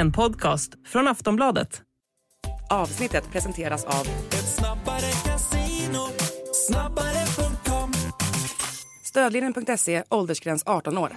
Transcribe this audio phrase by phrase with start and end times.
[0.00, 1.82] En podcast från Aftonbladet.
[2.70, 6.08] Avsnittet presenteras av Ett snabbare casino,
[6.68, 7.92] snabbare.com
[9.04, 11.12] Stödlinjen.se, åldersgräns 18 år.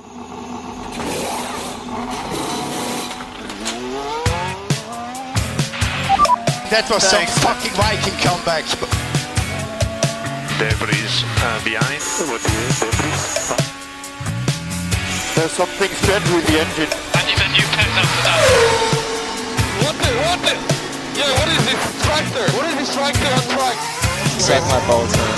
[6.69, 8.65] That was some fucking Viking comeback.
[10.59, 12.01] Debris uh, behind.
[15.35, 17.02] There's something strange with the engine.
[17.93, 18.01] What
[20.01, 20.53] the, what the?
[21.19, 22.45] Yeah, what is this tractor?
[22.57, 23.77] What is this tractor on track?
[24.39, 25.35] Suck my balls, man.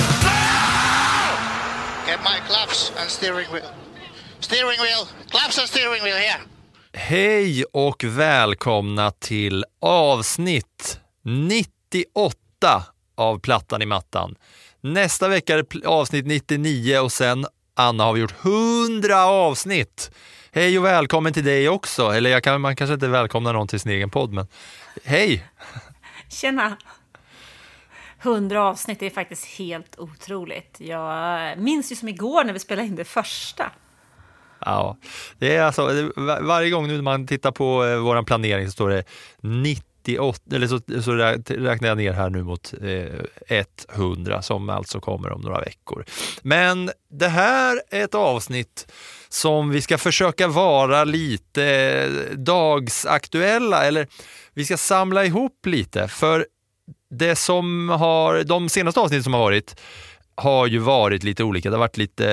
[2.06, 3.72] Get my gloves and steering wheel.
[4.40, 5.08] Steering wheel.
[5.32, 6.40] Gloves and steering wheel here.
[6.94, 12.84] Hej och välkomna till avsnitt 98
[13.18, 14.36] av Plattan i mattan.
[14.82, 20.12] Nästa vecka är avsnitt 99 och sen, Anna, har vi gjort 100 avsnitt.
[20.56, 22.10] Hej och välkommen till dig också.
[22.10, 24.48] Eller kan, man kanske inte välkomnar någon till sin egen podd, men
[25.04, 25.46] hej!
[26.30, 26.78] Tjena!
[28.22, 30.78] 100 avsnitt är faktiskt helt otroligt.
[30.80, 33.72] Jag minns ju som igår när vi spelade in det första.
[34.60, 34.98] Ja,
[35.38, 38.90] det är alltså, varje gång nu när man tittar på eh, vår planering så står
[38.90, 39.04] det
[40.08, 42.74] 98, eller så, så räknar jag ner här nu mot
[43.50, 46.06] eh, 100 som alltså kommer om några veckor.
[46.42, 48.88] Men det här är ett avsnitt
[49.30, 54.08] som vi ska försöka vara lite eh, dagsaktuella eller
[54.54, 56.46] vi ska samla ihop lite för
[57.10, 59.82] det som har, de senaste avsnitten som har varit
[60.38, 61.70] har ju varit lite olika.
[61.70, 62.28] Det har varit lite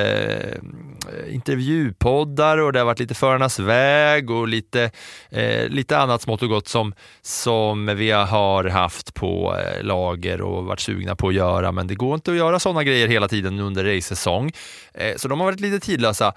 [1.08, 4.90] eh, intervjupoddar och det har varit lite Förarnas väg och lite,
[5.30, 10.64] eh, lite annat smått och gott som, som vi har haft på eh, lager och
[10.64, 11.72] varit sugna på att göra.
[11.72, 14.52] Men det går inte att göra sådana grejer hela tiden under racesäsong.
[14.94, 16.32] Eh, så de har varit lite tidlösa eh,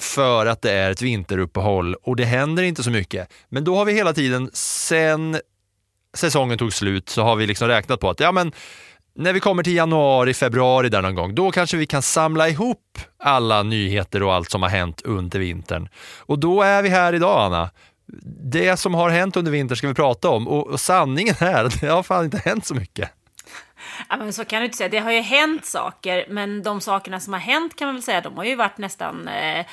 [0.00, 3.32] för att det är ett vinteruppehåll och det händer inte så mycket.
[3.48, 5.40] Men då har vi hela tiden sen
[6.14, 8.52] säsongen tog slut så har vi liksom räknat på att ja, men
[9.20, 12.98] när vi kommer till januari, februari där någon gång, då kanske vi kan samla ihop
[13.18, 15.88] alla nyheter och allt som har hänt under vintern.
[16.18, 17.70] Och då är vi här idag, Anna.
[18.42, 21.86] Det som har hänt under vintern ska vi prata om och, och sanningen är, det
[21.86, 23.10] har fan inte hänt så mycket.
[24.08, 24.88] Ja, men så kan du inte säga.
[24.88, 28.20] Det har ju hänt saker, men de sakerna som har hänt kan man väl säga,
[28.20, 29.66] de har ju varit nästan eh,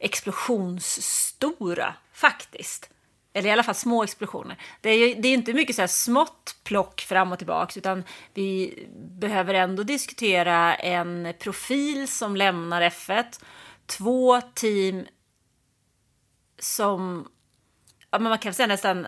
[0.00, 2.91] explosionsstora faktiskt.
[3.32, 4.56] Eller i alla fall små explosioner.
[4.80, 8.04] Det är ju det är inte mycket så här smått plock fram och tillbaks, utan
[8.34, 13.42] vi behöver ändå diskutera en profil som lämnar F1,
[13.86, 15.06] två team
[16.58, 17.28] som,
[18.10, 19.06] ja, men man kan säga nästan,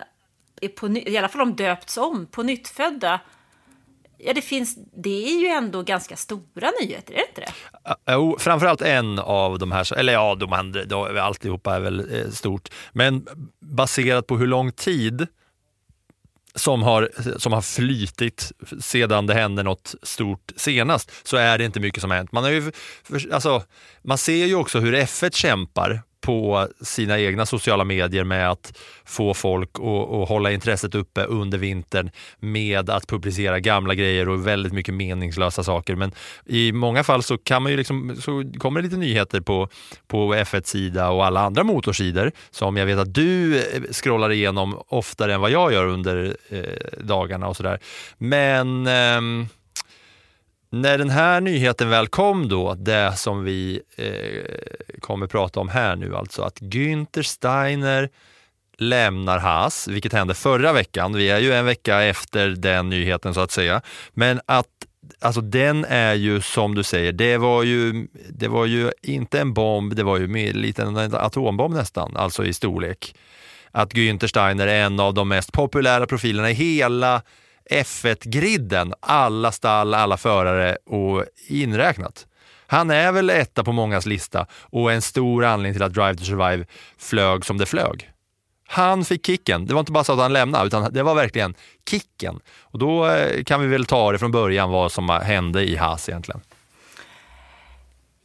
[0.60, 3.20] är på, i alla fall de döpts om, på nyttfödda.
[4.18, 8.12] Ja, det finns, det är ju ändå ganska stora nyheter, är det inte det?
[8.12, 12.30] Jo, framförallt en av de här, eller ja, de andra, de, alltihopa är väl eh,
[12.30, 13.26] stort, men
[13.60, 15.26] baserat på hur lång tid
[16.54, 21.80] som har, som har flytit sedan det hände något stort senast, så är det inte
[21.80, 22.32] mycket som har hänt.
[22.32, 22.72] Man, har ju,
[23.04, 23.62] för- alltså,
[24.02, 29.34] man ser ju också hur F1 kämpar på sina egna sociala medier med att få
[29.34, 34.72] folk att, att hålla intresset uppe under vintern med att publicera gamla grejer och väldigt
[34.72, 35.96] mycket meningslösa saker.
[35.96, 36.12] Men
[36.46, 39.68] i många fall så, kan man ju liksom, så kommer det lite nyheter på,
[40.06, 45.34] på F1-sida och alla andra motorsidor som jag vet att du eh, scrollar igenom oftare
[45.34, 46.60] än vad jag gör under eh,
[47.00, 47.78] dagarna och sådär.
[48.18, 49.48] Men ehm,
[50.74, 55.96] när den här nyheten väl kom då, det som vi eh, kommer prata om här
[55.96, 58.10] nu, alltså att Günther Steiner
[58.76, 61.12] lämnar Haas, vilket hände förra veckan.
[61.12, 63.82] Vi är ju en vecka efter den nyheten så att säga.
[64.12, 64.66] Men att
[65.20, 69.54] Alltså den är ju som du säger, det var ju, det var ju inte en
[69.54, 73.14] bomb, det var ju en liten en atombomb nästan, alltså i storlek.
[73.70, 77.22] Att Günther Steiner är en av de mest populära profilerna i hela
[77.70, 82.26] F1-griden, alla stall, alla förare och inräknat.
[82.66, 86.24] Han är väl etta på mångas lista och en stor anledning till att Drive to
[86.24, 86.66] Survive
[86.98, 88.10] flög som det flög.
[88.66, 89.66] Han fick kicken.
[89.66, 91.54] Det var inte bara så att han lämnade, utan det var verkligen
[91.90, 92.40] kicken.
[92.60, 96.08] Och då eh, kan vi väl ta det från början vad som hände i Haas
[96.08, 96.40] egentligen.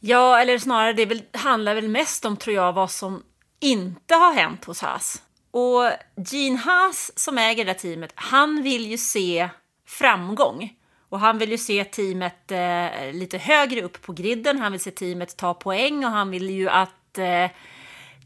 [0.00, 3.22] Ja, eller snarare det väl, handlar väl mest om, tror jag, vad som
[3.60, 5.22] inte har hänt hos Haas.
[5.50, 5.90] Och
[6.30, 9.48] Gene Haas som äger det där teamet, han vill ju se
[9.86, 10.76] framgång.
[11.08, 14.90] Och han vill ju se teamet eh, lite högre upp på griden, han vill se
[14.90, 17.50] teamet ta poäng och han vill ju att eh,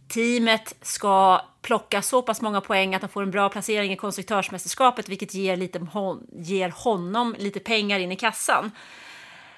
[0.08, 5.08] teamet ska plocka så pass många poäng att de får en bra placering i konstruktörsmästerskapet,
[5.08, 8.70] vilket ger, lite, hon, ger honom lite pengar in i kassan.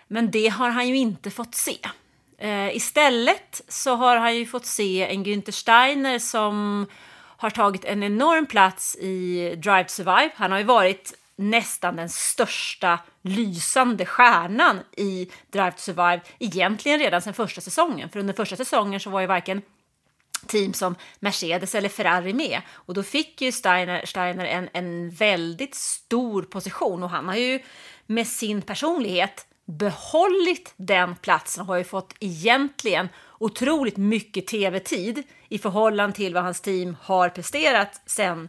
[0.09, 1.79] Men det har han ju inte fått se.
[2.39, 6.87] Eh, istället så har han ju fått se en Günther Steiner som
[7.37, 10.31] har tagit en enorm plats i Drive to Survive.
[10.35, 17.23] Han har ju varit nästan den största lysande stjärnan i Drive to Survive egentligen redan
[17.23, 18.09] sedan första säsongen.
[18.09, 19.63] För under första säsongen så var ju varken
[20.47, 22.61] team som Mercedes eller Ferrari med.
[22.73, 27.61] Och då fick ju Steiner, Steiner en, en väldigt stor position och han har ju
[28.07, 33.09] med sin personlighet behållit den platsen och har ju fått egentligen
[33.39, 38.49] otroligt mycket tv-tid i förhållande till vad hans team har presterat sen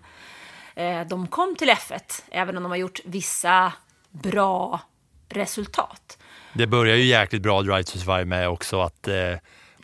[0.75, 3.73] eh, de kom till F1, även om de har gjort vissa
[4.09, 4.81] bra
[5.29, 6.17] resultat.
[6.53, 9.33] Det börjar ju jäkligt bra Drive to Survive med också att eh,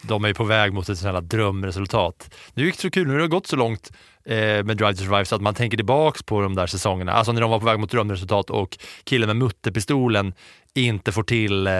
[0.01, 2.35] de är på väg mot ett sånt här drömresultat.
[2.53, 3.91] Nu gick det så kul, nu har det gått så långt
[4.25, 7.31] Eh, med Drive to Survive så att man tänker tillbaks på de där säsongerna, alltså
[7.31, 10.33] när de var på väg mot drömresultat och killen med mutterpistolen
[10.73, 11.73] inte får till eh,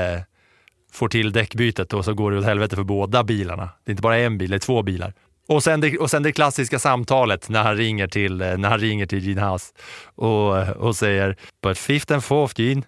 [0.92, 3.70] får till däckbytet och så går det åt helvete för båda bilarna.
[3.84, 5.14] Det är inte bara en bil, det är två bilar.
[5.48, 8.80] Och sen det, och sen det klassiska samtalet när han ringer till, eh, när han
[8.80, 9.74] ringer till Gene Haas
[10.16, 12.82] och, eh, och säger “But fifth and fourth Gene,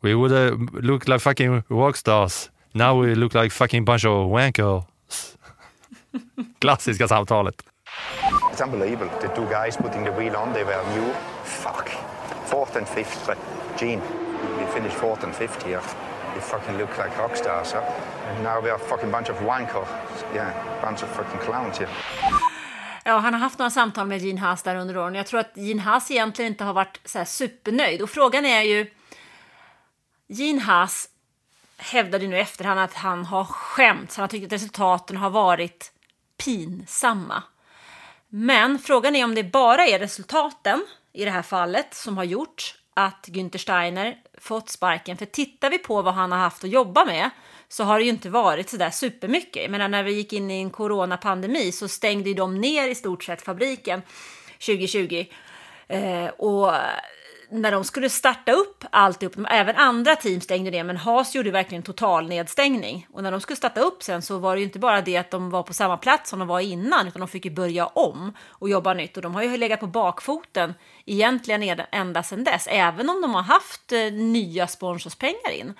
[0.00, 2.50] we would uh, look like fucking rockstars.
[2.72, 4.84] Now we look like fucking bunch of wankers.”
[6.60, 7.62] Klassiska samtalet.
[8.50, 9.10] It's unbelievable.
[9.20, 11.12] The two guys putting the wheel on, they were new.
[11.44, 11.88] Fuck.
[12.46, 13.38] Fourth and fifth, but
[13.78, 14.00] Gene,
[14.58, 15.80] we finished fourth and fifth here.
[16.34, 17.82] We fucking look like rock stars, huh?
[18.28, 19.88] And now we are a fucking bunch of wankers.
[20.34, 20.52] Yeah,
[20.82, 21.88] bunch of fucking clowns here.
[23.04, 25.14] Ja, han har haft några samtal med Gene Haas där under åren.
[25.14, 28.02] Jag tror att Gene Haas egentligen inte har varit så här supernöjd.
[28.02, 28.90] Och frågan är ju...
[30.28, 31.08] Gene Haas
[31.76, 34.16] hävdade nu i efterhand att han har skämts.
[34.16, 35.92] Han har tyckt att resultaten har varit
[36.44, 37.42] pinsamma.
[38.28, 42.74] Men frågan är om det bara är resultaten i det här fallet som har gjort
[42.94, 45.16] att Günther Steiner fått sparken.
[45.16, 47.30] För tittar vi på vad han har haft att jobba med
[47.68, 49.62] så har det ju inte varit så där supermycket.
[49.62, 52.94] Jag menar, när vi gick in i en coronapandemi så stängde ju de ner i
[52.94, 54.02] stort sett fabriken
[54.66, 55.26] 2020.
[55.88, 56.72] Eh, och
[57.50, 61.82] när de skulle starta upp alltihop, även andra team stängde ner, men Haas gjorde verkligen
[61.82, 63.06] total nedstängning.
[63.12, 65.30] Och när de skulle starta upp sen så var det ju inte bara det att
[65.30, 68.32] de var på samma plats som de var innan, utan de fick ju börja om
[68.48, 69.16] och jobba nytt.
[69.16, 73.42] Och de har ju legat på bakfoten egentligen ända sedan dess, även om de har
[73.42, 75.74] haft eh, nya sponsorspengar in.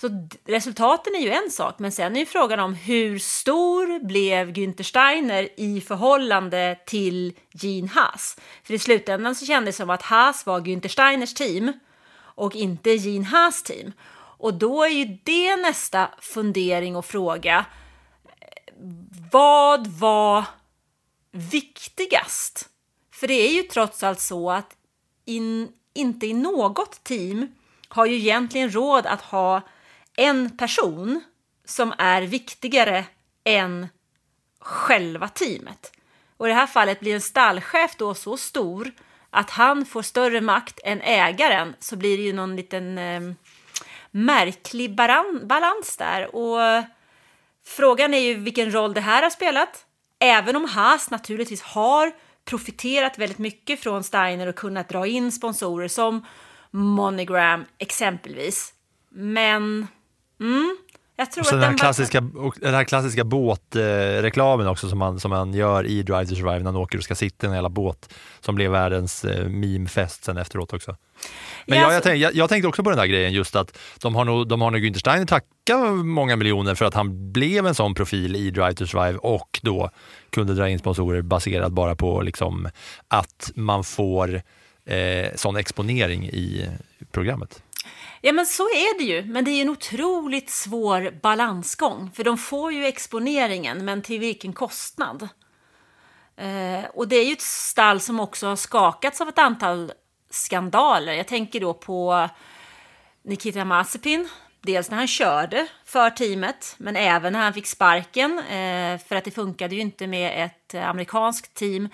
[0.00, 4.50] Så resultaten är ju en sak, men sen är ju frågan om hur stor blev
[4.50, 8.36] Günther Steiner i förhållande till Gene Haas?
[8.64, 11.72] För i slutändan så kändes det som att Haas var Günther Steiners team
[12.18, 13.92] och inte Gene Haas team.
[14.38, 17.66] Och då är ju det nästa fundering och fråga.
[19.32, 20.44] Vad var
[21.32, 22.68] viktigast?
[23.12, 24.76] För det är ju trots allt så att
[25.24, 27.48] in, inte i något team
[27.88, 29.62] har ju egentligen råd att ha
[30.16, 31.24] en person
[31.64, 33.04] som är viktigare
[33.44, 33.88] än
[34.60, 35.92] själva teamet.
[36.36, 38.92] Och i det här fallet blir en stallchef då så stor
[39.30, 43.20] att han får större makt än ägaren så blir det ju någon liten eh,
[44.10, 44.96] märklig
[45.46, 46.36] balans där.
[46.36, 46.84] Och
[47.66, 49.86] frågan är ju vilken roll det här har spelat.
[50.18, 52.12] Även om Haas naturligtvis har
[52.44, 56.26] profiterat väldigt mycket från Steiner och kunnat dra in sponsorer som
[56.70, 58.74] Monogram exempelvis.
[59.10, 59.86] Men
[60.40, 60.76] Mm.
[61.18, 64.88] Jag tror och sen att den, här den klassiska, och den här klassiska båtreklamen också
[64.88, 67.46] som man, som man gör i Drive to Survive när han åker och ska sitta
[67.46, 70.96] i en jävla båt som blev världens eh, memefest sen efteråt också.
[71.66, 73.56] Men Ja, jag, jag, alltså- tänk, jag, jag tänkte också på den där grejen just
[73.56, 77.32] att de har nog, de har nog Günther Steiner tacka många miljoner för att han
[77.32, 79.90] blev en sån profil i Drive to Survive och då
[80.30, 82.68] kunde dra in sponsorer baserat bara på liksom
[83.08, 84.42] att man får
[84.86, 86.68] eh, sån exponering i
[87.12, 87.62] programmet.
[88.26, 89.24] Ja, men så är det ju.
[89.24, 92.10] Men det är en otroligt svår balansgång.
[92.14, 95.28] För de får ju exponeringen, men till vilken kostnad?
[96.36, 99.92] Eh, och det är ju ett stall som också har skakats av ett antal
[100.30, 101.12] skandaler.
[101.12, 102.28] Jag tänker då på
[103.22, 104.28] Nikita Mazepin.
[104.60, 108.38] Dels när han körde för teamet, men även när han fick sparken.
[108.38, 111.88] Eh, för att det funkade ju inte med ett amerikanskt team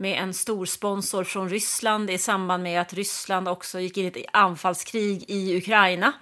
[0.00, 4.08] med en stor sponsor från Ryssland i samband med att Ryssland också gick in i
[4.08, 6.12] ett anfallskrig i Ukraina.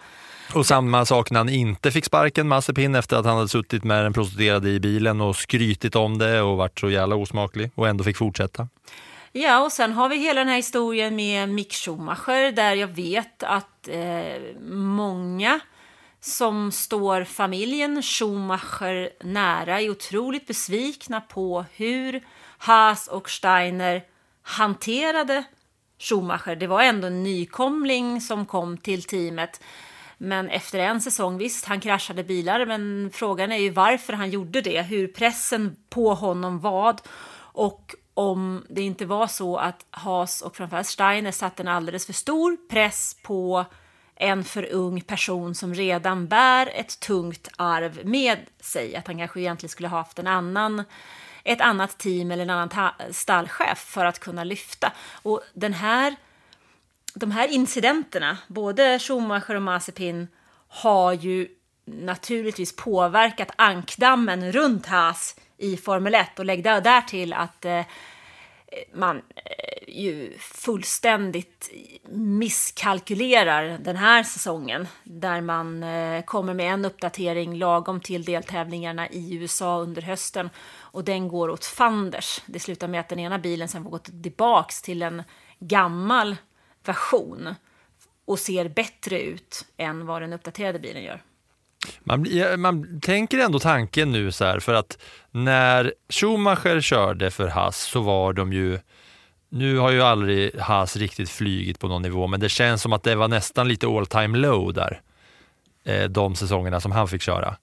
[0.54, 4.04] Och samma sak när han inte fick sparken, Mazepin, efter att han hade suttit med
[4.04, 8.04] den prostituerade i bilen och skrytit om det och varit så jävla osmaklig och ändå
[8.04, 8.68] fick fortsätta.
[9.32, 13.42] Ja, och sen har vi hela den här historien med Mick Schumacher där jag vet
[13.42, 15.60] att eh, många
[16.20, 22.22] som står familjen Schumacher nära är otroligt besvikna på hur
[22.58, 24.04] Haas och Steiner
[24.42, 25.44] hanterade
[25.98, 26.56] Schumacher.
[26.56, 29.60] Det var ändå en nykomling som kom till teamet.
[30.18, 34.60] Men efter en säsong, visst, han kraschade bilar, men frågan är ju varför han gjorde
[34.60, 36.96] det, hur pressen på honom var
[37.58, 42.12] och om det inte var så att Haas och framförallt Steiner satte en alldeles för
[42.12, 43.64] stor press på
[44.16, 48.96] en för ung person som redan bär ett tungt arv med sig.
[48.96, 50.84] Att han kanske egentligen skulle ha haft en annan,
[51.48, 54.92] ett annat team eller en annan stallchef för att kunna lyfta.
[55.22, 56.16] Och den här,
[57.14, 60.28] de här incidenterna, både Schumacher och Mazepin,
[60.68, 61.48] har ju
[61.84, 67.84] naturligtvis påverkat ankdammen runt Haas i Formel 1 och lägg därtill där till att eh,
[68.92, 71.70] man eh, ju fullständigt
[72.10, 79.34] misskalkylerar den här säsongen där man eh, kommer med en uppdatering lagom till deltävlingarna i
[79.34, 82.42] USA under hösten och den går åt fanders.
[82.46, 85.22] Det slutar med att den ena bilen sen får gå tillbaks till en
[85.58, 86.36] gammal
[86.84, 87.54] version
[88.24, 91.22] och ser bättre ut än vad den uppdaterade bilen gör.
[92.00, 94.98] Man, man tänker ändå tanken nu så här, för att
[95.30, 98.78] när Schumacher körde för Haas så var de ju,
[99.48, 103.02] nu har ju aldrig Haas riktigt flygit på någon nivå, men det känns som att
[103.02, 105.00] det var nästan lite all time low där,
[105.84, 107.56] eh, de säsongerna som han fick köra.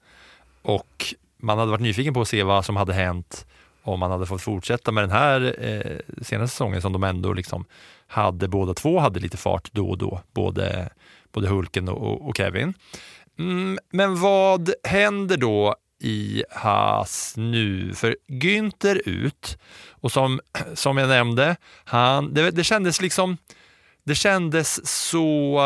[0.61, 3.45] Och man hade varit nyfiken på att se vad som hade hänt
[3.85, 7.65] om man hade fått fortsätta med den här eh, senaste säsongen som de ändå liksom
[8.07, 10.89] hade, båda två hade lite fart då och då, både,
[11.31, 12.73] både Hulken och, och Kevin.
[13.39, 17.93] Mm, men vad händer då i Haas nu?
[17.93, 19.57] För Günther ut
[19.91, 20.39] och som,
[20.73, 23.37] som jag nämnde, han, det, det kändes liksom
[24.05, 25.59] det kändes så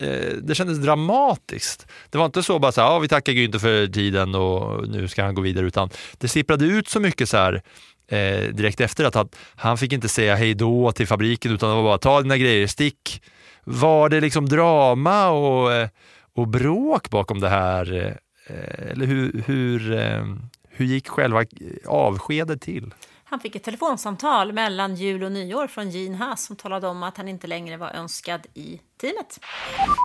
[0.00, 1.86] eh, det kändes dramatiskt.
[2.10, 5.08] Det var inte så bara så här, ja, vi tackar Günther för tiden och nu
[5.08, 7.62] ska han gå vidare, utan det sipprade ut så mycket så här
[8.08, 11.76] eh, direkt efter att han, han fick inte säga hej då till fabriken utan det
[11.76, 13.22] var bara ta dina grejer, stick.
[13.64, 15.88] Var det liksom drama och, eh,
[16.36, 18.16] och bråk bakom det här?
[18.46, 20.24] Eh, eller hur, hur, eh,
[20.68, 21.44] hur gick själva
[21.86, 22.94] avskedet till?
[23.24, 27.16] Han fick ett telefonsamtal mellan jul och nyår från Gene Haas som talade om att
[27.16, 29.40] han inte längre var önskad i teamet.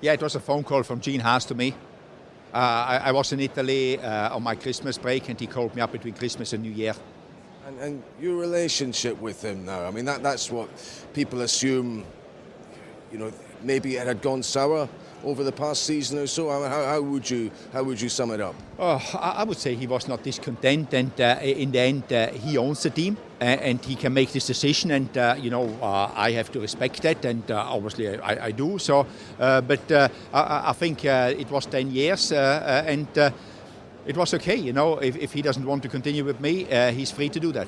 [0.03, 1.67] Yeah, it was a phone call from Gene Haas to me.
[1.67, 1.73] Uh,
[2.53, 5.91] I, I was in Italy uh, on my Christmas break, and he called me up
[5.91, 6.95] between Christmas and New Year.
[7.67, 10.67] And, and your relationship with him now, I mean, that, that's what
[11.13, 12.03] people assume,
[13.11, 13.31] you know,
[13.63, 14.89] maybe it had gone sour
[15.23, 16.49] over the past season or so.
[16.49, 18.55] How, how, would, you, how would you sum it up?
[18.79, 22.57] Oh, I, would say he was not discontent, and uh, in the end, uh, he
[22.57, 24.91] owns the team, uh, and he can make this decision.
[24.91, 28.51] And uh, you know, uh, I have to respect that, and uh, obviously I, I
[28.51, 28.79] do.
[28.79, 29.05] So,
[29.39, 33.07] uh, but uh, I, I think it was ten years, and
[34.05, 34.55] it was okay.
[34.55, 37.51] You know, if, if he doesn't want to continue with me, he's free to do
[37.51, 37.67] that.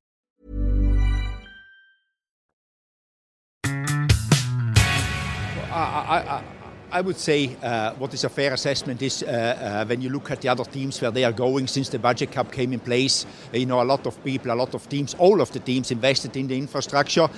[5.73, 6.43] I, I,
[6.91, 10.29] I would say uh, what is a fair assessment is uh, uh, when you look
[10.29, 13.25] at the other teams where they are going since the budget cap came in place.
[13.53, 16.35] You know, a lot of people, a lot of teams, all of the teams invested
[16.35, 17.29] in the infrastructure,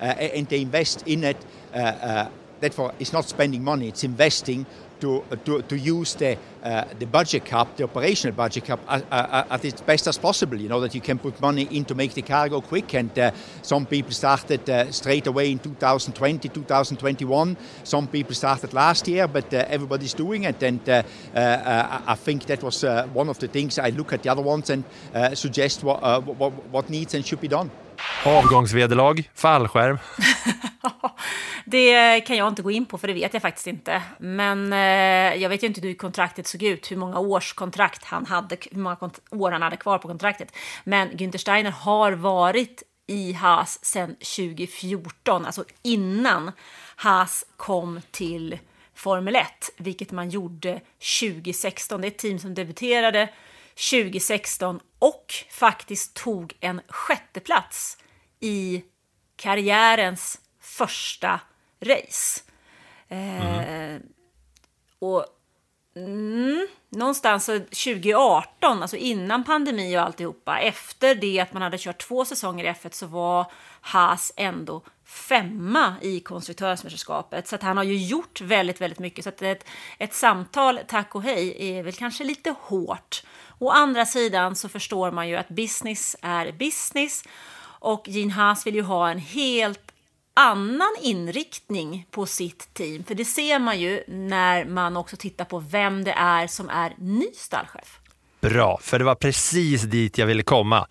[0.00, 1.36] uh, and they invest in it.
[1.74, 2.28] Uh, uh,
[2.60, 4.64] therefore, it's not spending money; it's investing
[5.00, 9.44] to to, to use the uh, the budget cap, the operational budget cap, uh, uh,
[9.50, 10.60] at its best as possible.
[10.60, 12.94] You know that you can put money in to make the car go quick.
[12.94, 13.30] And uh,
[13.62, 17.56] some people started uh, straight away in 2020, 2021.
[17.84, 20.62] Some people started last year, but uh, everybody's doing it.
[20.62, 21.02] And uh,
[21.34, 24.30] uh, uh, I think that was uh, one of the things I look at the
[24.30, 27.70] other ones and uh, suggest what, uh, what what needs and should be done.
[28.24, 29.98] Avgångsvederlag, fallskärm.
[31.64, 34.02] Det kan jag inte gå in på för det vet jag faktiskt inte.
[34.18, 38.26] Men eh, jag vet ju inte hur kontraktet såg ut, hur många års kontrakt han
[38.26, 40.56] hade, hur många år han hade kvar på kontraktet.
[40.84, 46.52] Men Günther Steiner har varit i Haas sedan 2014, alltså innan
[46.96, 48.58] Haas kom till
[48.94, 49.46] Formel 1,
[49.76, 50.80] vilket man gjorde
[51.20, 52.00] 2016.
[52.00, 53.28] Det är ett team som debuterade
[53.90, 57.98] 2016 och faktiskt tog en sjätteplats
[58.40, 58.84] i
[59.36, 60.40] karriärens
[60.70, 61.40] första
[61.80, 62.40] race.
[63.08, 64.00] Eh,
[64.98, 65.26] och
[65.96, 72.24] mm, någonstans 2018, alltså innan pandemi och alltihopa, efter det att man hade kört två
[72.24, 77.48] säsonger i F1 så var Haas ändå femma i konstruktörsmästerskapet.
[77.48, 79.24] Så att han har ju gjort väldigt, väldigt mycket.
[79.24, 79.64] Så att ett,
[79.98, 83.22] ett samtal, tack och hej, är väl kanske lite hårt.
[83.58, 87.24] Å andra sidan så förstår man ju att business är business.
[87.62, 89.89] Och Gene Haas vill ju ha en helt
[90.34, 93.04] annan inriktning på sitt team.
[93.04, 96.94] För det ser man ju när man också tittar på vem det är som är
[96.98, 97.98] ny stallchef.
[98.40, 100.86] Bra, för det var precis dit jag ville komma.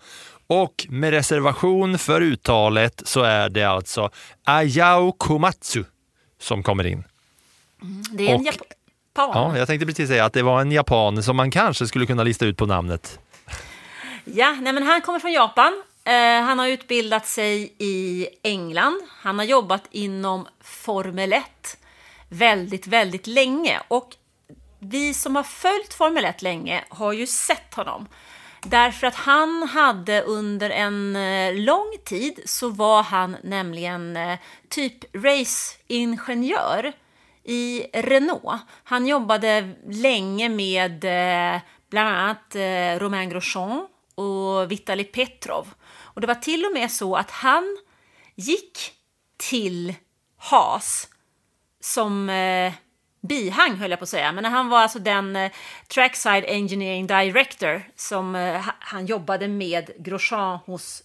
[0.46, 4.10] Och med reservation för uttalet så är det alltså
[4.44, 5.84] Ayao Komatsu
[6.40, 7.04] som kommer in.
[8.12, 9.30] Det är en Och- japan.
[9.34, 12.22] Ja, jag tänkte precis säga att det var en japan som man kanske skulle kunna
[12.22, 13.18] lista ut på namnet.
[14.24, 15.82] Ja, nej men han kommer från Japan.
[16.04, 19.02] Eh, han har utbildat sig i England.
[19.08, 21.44] Han har jobbat inom Formel 1
[22.28, 23.80] väldigt, väldigt länge.
[23.88, 24.16] Och
[24.78, 28.06] vi som har följt Formel 1 länge har ju sett honom.
[28.62, 34.38] Därför att han hade under en eh, lång tid så var han nämligen eh,
[34.68, 36.92] typ raceingenjör
[37.44, 38.62] i Renault.
[38.84, 41.00] Han jobbade länge med
[41.90, 42.56] bland annat
[43.00, 45.66] Romain Grosjean och Vitali Petrov.
[46.14, 47.78] Och det var till och med så att han
[48.34, 48.92] gick
[49.36, 49.94] till
[50.36, 51.08] HAS
[51.80, 52.72] som eh,
[53.20, 54.32] bihang höll jag på att säga.
[54.32, 55.52] Men han var alltså den eh,
[55.88, 61.02] trackside engineering director som eh, han jobbade med Grosjean hos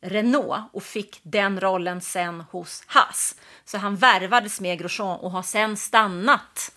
[0.00, 3.36] Renault och fick den rollen sen hos Haas.
[3.64, 6.72] Så han värvades med Grosjean och har sen stannat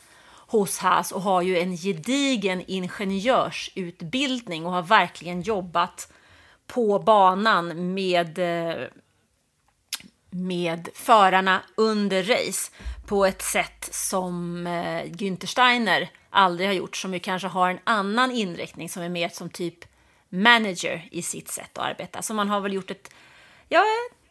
[0.47, 6.13] hos Haas och har ju en gedigen ingenjörsutbildning och har verkligen jobbat
[6.67, 8.87] på banan med eh,
[10.29, 12.71] med förarna under race
[13.05, 17.79] på ett sätt som eh, Günther Steiner aldrig har gjort, som ju kanske har en
[17.83, 19.85] annan inriktning som är mer som typ
[20.29, 22.21] manager i sitt sätt att arbeta.
[22.21, 23.13] Så man har väl gjort ett,
[23.69, 23.83] ja,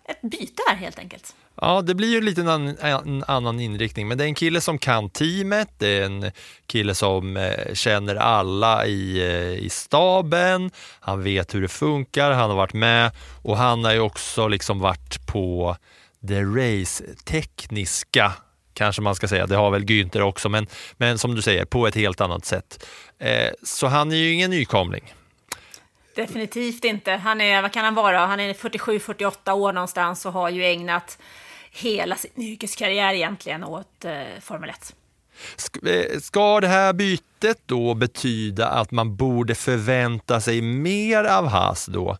[0.05, 1.35] ett byte här helt enkelt.
[1.61, 4.61] Ja, det blir ju lite en annan, en annan inriktning, men det är en kille
[4.61, 6.31] som kan teamet, det är en
[6.67, 10.71] kille som eh, känner alla i, eh, i staben,
[11.01, 13.11] han vet hur det funkar, han har varit med
[13.43, 15.77] och han har ju också liksom varit på
[16.21, 18.33] det race-tekniska,
[18.75, 21.87] kanske man ska säga, det har väl Günther också, men, men som du säger, på
[21.87, 22.87] ett helt annat sätt.
[23.19, 25.15] Eh, så han är ju ingen nykomling.
[26.17, 27.13] Definitivt inte.
[27.13, 28.27] Han är, vad kan han vara?
[28.27, 31.19] Han är 47-48 år någonstans och har ju ägnat
[31.77, 34.95] hela sin yrkeskarriär egentligen åt eh, Formel 1.
[35.87, 41.87] Eh, ska det här bytet då betyda att man borde förvänta sig mer av Haas
[41.87, 42.19] då?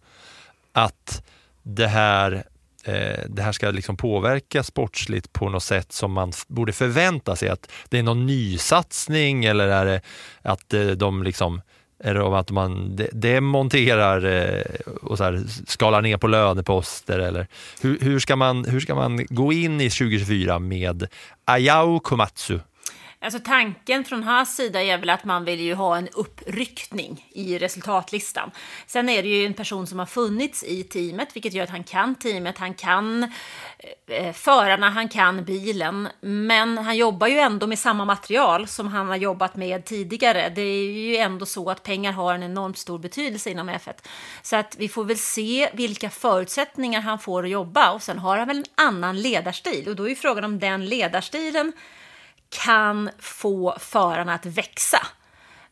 [0.73, 1.23] Att
[1.63, 2.45] det här,
[2.85, 7.49] eh, det här ska liksom påverka sportsligt på något sätt som man borde förvänta sig?
[7.49, 10.01] Att det är någon nysatsning eller är det
[10.43, 11.61] att eh, de liksom
[11.99, 14.63] är det att man demonterar eh,
[15.03, 17.19] och så här skalar ner på löneposter?
[17.19, 17.47] Eller
[17.81, 21.07] hur, hur, ska man, hur ska man gå in i 2024 med
[21.45, 22.59] Ayao Komatsu?
[23.27, 27.59] Alltså tanken från hans sida är väl att man vill ju ha en uppryckning i
[27.59, 28.51] resultatlistan.
[28.87, 31.85] Sen är det ju en person som har funnits i teamet, vilket gör att han
[31.85, 33.33] kan teamet, han kan
[34.07, 36.09] eh, förarna, han kan bilen.
[36.21, 40.49] Men han jobbar ju ändå med samma material som han har jobbat med tidigare.
[40.49, 43.95] Det är ju ändå så att pengar har en enormt stor betydelse inom F1.
[44.43, 48.39] Så att vi får väl se vilka förutsättningar han får att jobba och sen har
[48.39, 51.73] han väl en annan ledarstil och då är ju frågan om den ledarstilen
[52.49, 55.07] kan få förarna att växa.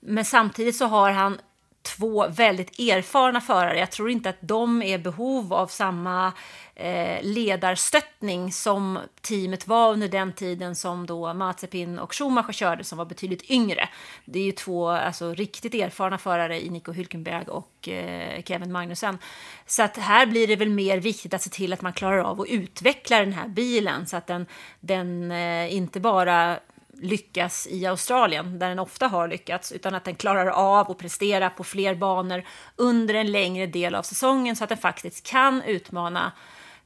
[0.01, 1.39] Men samtidigt så har han
[1.85, 3.79] två väldigt erfarna förare.
[3.79, 6.33] Jag tror inte att de är i behov av samma
[6.75, 12.99] eh, ledarstöttning som teamet var under den tiden som då Mazepin och Schumacher körde som
[12.99, 13.89] var betydligt yngre.
[14.25, 19.19] Det är ju två alltså, riktigt erfarna förare i Nico Hülkenberg och eh, Kevin Magnussen.
[19.67, 22.41] Så att här blir det väl mer viktigt att se till att man klarar av
[22.41, 24.47] att utveckla den här bilen så att den,
[24.81, 26.59] den eh, inte bara
[27.01, 31.51] lyckas i Australien, där den ofta har lyckats, utan att den klarar av att prestera
[31.51, 32.43] på fler banor
[32.77, 36.33] under en längre del av säsongen så att den faktiskt kan utmana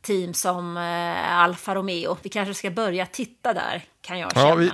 [0.03, 2.17] team som eh, Alfa Romeo.
[2.23, 4.49] Vi kanske ska börja titta där, kan jag känna.
[4.49, 4.71] Ja, vi,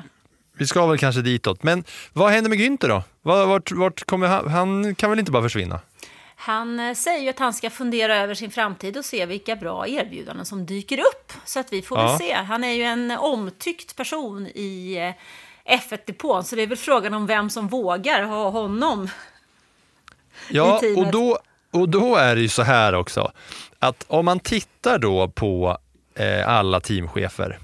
[0.59, 1.62] vi ska väl kanske ditåt.
[1.62, 3.03] Men vad händer med Günther då?
[3.23, 4.49] Vart, vart, kommer han?
[4.49, 5.81] Han kan väl inte bara försvinna?
[6.44, 9.88] Han eh, säger ju att han ska fundera över sin framtid och se vilka bra
[9.88, 11.33] erbjudanden som dyker upp.
[11.44, 12.07] Så att vi får Ja.
[12.09, 12.35] väl se.
[12.35, 14.96] Han är ju en omtyckt person i
[15.66, 19.09] eh, F1-depån, så det är väl frågan om vem som vågar ha honom
[20.50, 20.98] Ja, i teamet.
[21.07, 21.38] och då,
[21.70, 23.33] och då är det ju så här också,
[23.78, 25.78] att om man tittar då på
[26.14, 27.59] eh, alla teamchefer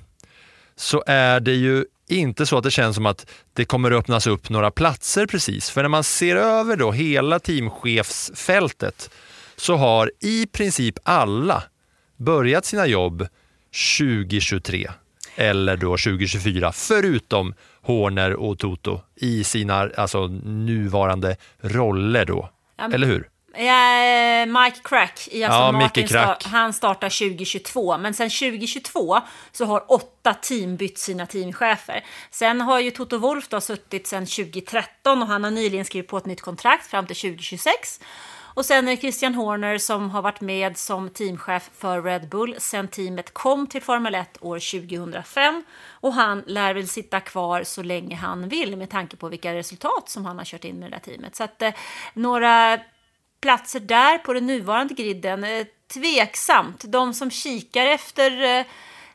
[0.76, 4.50] så är det ju inte så att det känns som att det kommer öppnas upp
[4.50, 5.70] några platser precis.
[5.70, 9.10] För när man ser över då hela teamchefsfältet
[9.56, 11.62] så har i princip alla
[12.16, 13.26] börjat sina jobb
[13.98, 14.90] 2023
[15.36, 22.50] eller då 2024, förutom Horner och Toto i sina alltså, nuvarande roller då.
[22.76, 23.28] Ja, men- Eller hur?
[23.54, 26.44] Ja, Mike Crack i Aston Ja, Martin, Crack.
[26.44, 27.98] han startar 2022.
[27.98, 29.20] Men sen 2022
[29.52, 32.04] så har åtta team bytt sina teamchefer.
[32.30, 36.16] Sen har ju Toto Wolff då suttit sen 2013 och han har nyligen skrivit på
[36.16, 38.00] ett nytt kontrakt fram till 2026.
[38.54, 42.54] Och sen är det Christian Horner som har varit med som teamchef för Red Bull
[42.58, 45.64] sen teamet kom till Formel 1 år 2005.
[45.90, 50.08] Och han lär väl sitta kvar så länge han vill med tanke på vilka resultat
[50.08, 51.36] som han har kört in med det där teamet.
[51.36, 51.72] Så att eh,
[52.14, 52.80] några
[53.40, 56.84] platser där på den nuvarande griden, eh, tveksamt.
[56.84, 58.66] De som kikar efter eh,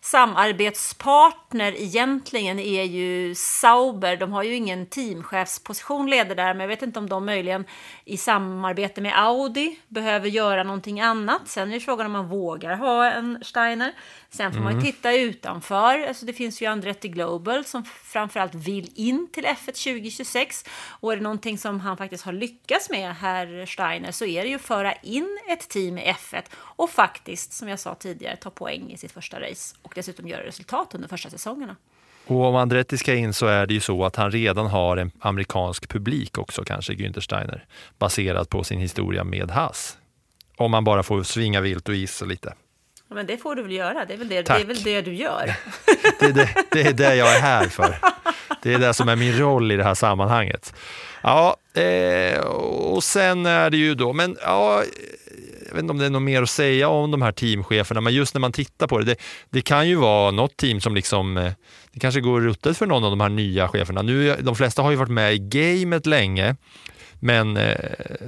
[0.02, 4.18] samarbetspartner egentligen är ju Sauber.
[4.18, 7.66] De har ju ingen teamchefsposition leder där, men jag vet inte om de möjligen
[8.06, 11.42] i samarbete med Audi behöver göra någonting annat.
[11.46, 13.94] Sen är det frågan om man vågar ha en Steiner.
[14.36, 14.92] Sen får man ju Mm.
[14.92, 16.08] titta utanför.
[16.08, 20.66] Alltså det finns ju Andretti Global som framförallt vill in till F1 2026.
[21.00, 24.50] Och är det någonting som han faktiskt har lyckats med, herr Steiner, så är det
[24.50, 28.50] ju att föra in ett team i F1 och faktiskt, som jag sa tidigare, ta
[28.50, 31.76] poäng i sitt första race och dessutom göra resultat under första säsongerna.
[32.28, 35.12] Och om Andretti ska in så är det ju så att han redan har en
[35.20, 37.66] amerikansk publik också, kanske Günther Steiner,
[38.00, 39.98] baserat på sin historia med Haas.
[40.58, 42.54] Om man bara får svinga vilt och gissa lite.
[43.16, 45.14] Men det får du väl göra, det är väl det, det, är väl det du
[45.14, 45.56] gör.
[46.20, 47.98] Det är det, det är det jag är här för.
[48.62, 50.74] Det är det som är min roll i det här sammanhanget.
[51.22, 54.84] Ja, eh, och sen är det ju då, men ja,
[55.68, 58.14] jag vet inte om det är något mer att säga om de här teamcheferna, men
[58.14, 59.16] just när man tittar på det, det,
[59.50, 61.52] det kan ju vara något team som liksom, eh,
[61.92, 64.02] det kanske går ruttet för någon av de här nya cheferna.
[64.02, 66.56] Nu, de flesta har ju varit med i gamet länge,
[67.20, 67.76] men eh,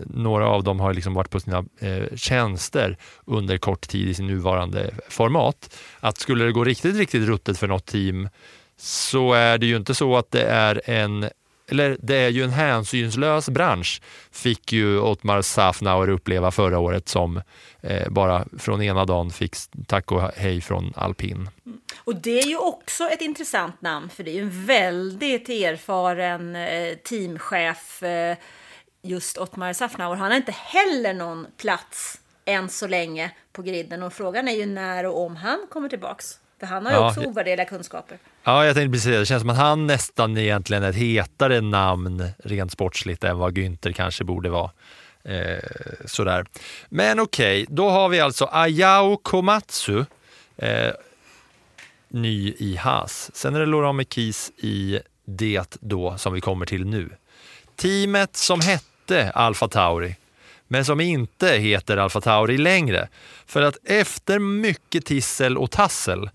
[0.06, 4.28] några av dem har liksom varit på sina eh, tjänster under kort tid i sin
[4.28, 5.78] nuvarande format.
[6.00, 8.30] Att skulle det gå riktigt, riktigt ruttet för något team
[8.78, 11.30] så är det ju inte så att det är en
[11.69, 17.41] eller det är ju en hänsynslös bransch, fick ju Otmar Safnauer uppleva förra året som
[17.82, 19.56] eh, bara från ena dagen fick
[19.88, 21.50] tack och hej från alpin.
[21.97, 26.56] Och det är ju också ett intressant namn, för det är ju en väldigt erfaren
[26.56, 28.38] eh, teamchef, eh,
[29.08, 30.15] just Ottmar Safnauer.
[30.15, 34.65] Han har inte heller någon plats än så länge på griden och frågan är ju
[34.65, 36.39] när och om han kommer tillbaks.
[36.60, 38.17] För han har ju Ja, också ovärderliga kunskaper.
[38.43, 39.20] Ja, jag tänkte precis det.
[39.20, 43.58] Det känns som att han nästan egentligen är ett hetare namn rent sportsligt än vad
[43.58, 44.72] Günther kanske borde vara.
[45.24, 45.60] Eh,
[46.06, 46.46] sådär.
[46.89, 50.06] Men okej, då har vi alltså Ayao Komatsu,
[50.58, 50.91] eh,
[52.10, 53.32] ny i Haas.
[53.34, 57.10] Sen är det Laurent Mekis i det då som vi kommer till nu.
[57.76, 60.15] Teamet som hette Alfa Tauri,
[60.67, 63.08] men som inte heter Alfa Tauri längre.
[63.46, 66.30] För att efter mycket tissel och tassel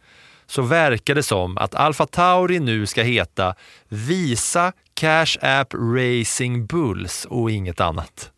[0.47, 3.55] så verkar det som att Alfa Tauri nu ska heta
[3.89, 8.31] Visa Cash App Racing Bulls och inget annat.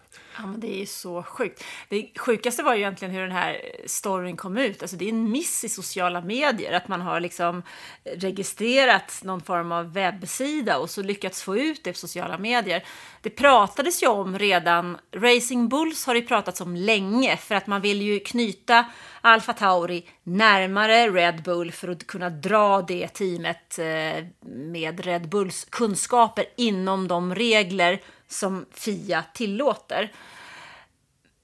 [0.44, 1.64] Ja, men det är ju så sjukt.
[1.88, 4.82] Det sjukaste var ju egentligen hur den här eh, storyn kom ut.
[4.82, 7.62] Alltså det är en miss i sociala medier, att man har liksom
[8.04, 12.84] registrerat någon form av webbsida och så lyckats få ut det på sociala medier.
[13.22, 17.80] Det pratades ju om redan, Racing Bulls har det pratats om länge, för att man
[17.80, 18.84] vill ju knyta
[19.20, 25.66] Alfa Tauri närmare Red Bull för att kunna dra det teamet eh, med Red Bulls
[25.70, 30.12] kunskaper inom de regler som FIA tillåter.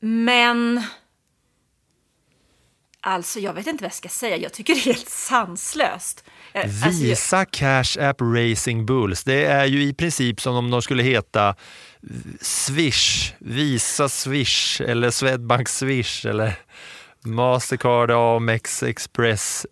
[0.01, 0.83] Men...
[3.03, 4.37] Alltså, jag vet inte vad jag ska säga.
[4.37, 6.25] Jag tycker det är helt sanslöst.
[6.53, 9.25] Eh, Alltså, jag, Visa Cash App Racing Bulls.
[9.25, 11.55] Det är ju i princip som om de skulle heta
[12.41, 16.55] Swish, Visa Swish eller Swedbank Swish eller
[17.25, 19.67] Mastercard Amex Express.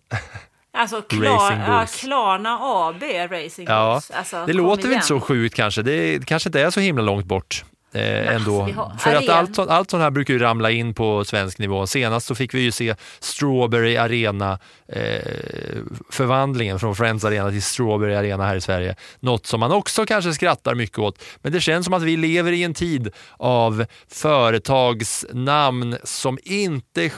[0.73, 1.85] alltså Klar, ja.
[1.93, 4.11] Klarna AB Racing Ja, Bulls.
[4.11, 5.81] Alltså, det låter väl inte så sjukt kanske.
[5.81, 7.63] Det, det kanske inte är så himla långt bort.
[7.91, 8.69] Eh, ändå.
[8.99, 11.87] För att allt, sånt- allt sånt här brukar ju ramla in på svensk nivå.
[11.87, 18.45] Senast så fick vi ju se Strawberry Arena eh, från Friends Arena till Strawberry Arena
[18.45, 18.95] här i Sverige.
[19.19, 21.21] Något som man också kanske skrattar mycket åt.
[21.41, 27.11] Men det känns som att vi lever i en tid av företagsnamn som inte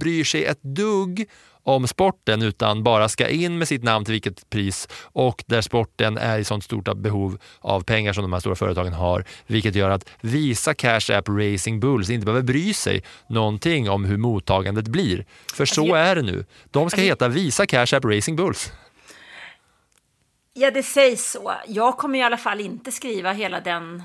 [0.00, 1.26] bryr sig ett dugg
[1.66, 6.18] om sporten utan bara ska in med sitt namn till vilket pris och där sporten
[6.18, 9.90] är i sånt stort behov av pengar som de här stora företagen har, vilket gör
[9.90, 15.26] att Visa Cash App Racing Bulls inte behöver bry sig någonting om hur mottagandet blir.
[15.54, 16.44] För så jag- är det nu.
[16.70, 18.72] De ska heta Visa Cash App Racing Bulls.
[20.54, 21.52] Ja, det sägs så.
[21.66, 24.02] Jag kommer i alla fall inte skriva hela den...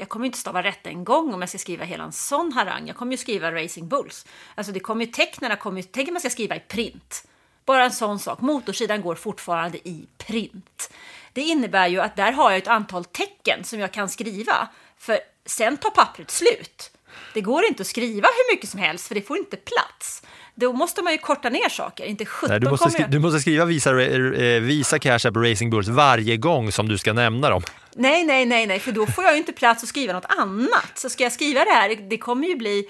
[0.00, 2.86] Jag kommer inte stava rätt en gång om jag ska skriva hela en sån harang.
[2.86, 4.26] Jag kommer ju skriva Racing Bulls.
[4.54, 5.88] Alltså det kommer ju, tecknarna kommer ju...
[5.92, 7.26] Tänk om man ska skriva i print.
[7.64, 8.40] Bara en sån sak.
[8.40, 10.90] Motorsidan går fortfarande i print.
[11.32, 14.68] Det innebär ju att där har jag ett antal tecken som jag kan skriva.
[14.98, 16.90] För sen tar pappret slut.
[17.34, 20.22] Det går inte att skriva hur mycket som helst för det får inte plats.
[20.54, 22.04] Då måste man ju korta ner saker.
[22.04, 23.10] Inte 17 Nej, du, måste kommer skri- jag...
[23.10, 27.12] du måste skriva Visa, eh, visa Cash App Racing Bulls varje gång som du ska
[27.12, 27.62] nämna dem.
[27.94, 30.92] Nej, nej, nej, nej, för då får jag ju inte plats att skriva något annat.
[30.94, 32.88] Så ska jag skriva det här, det kommer ju bli...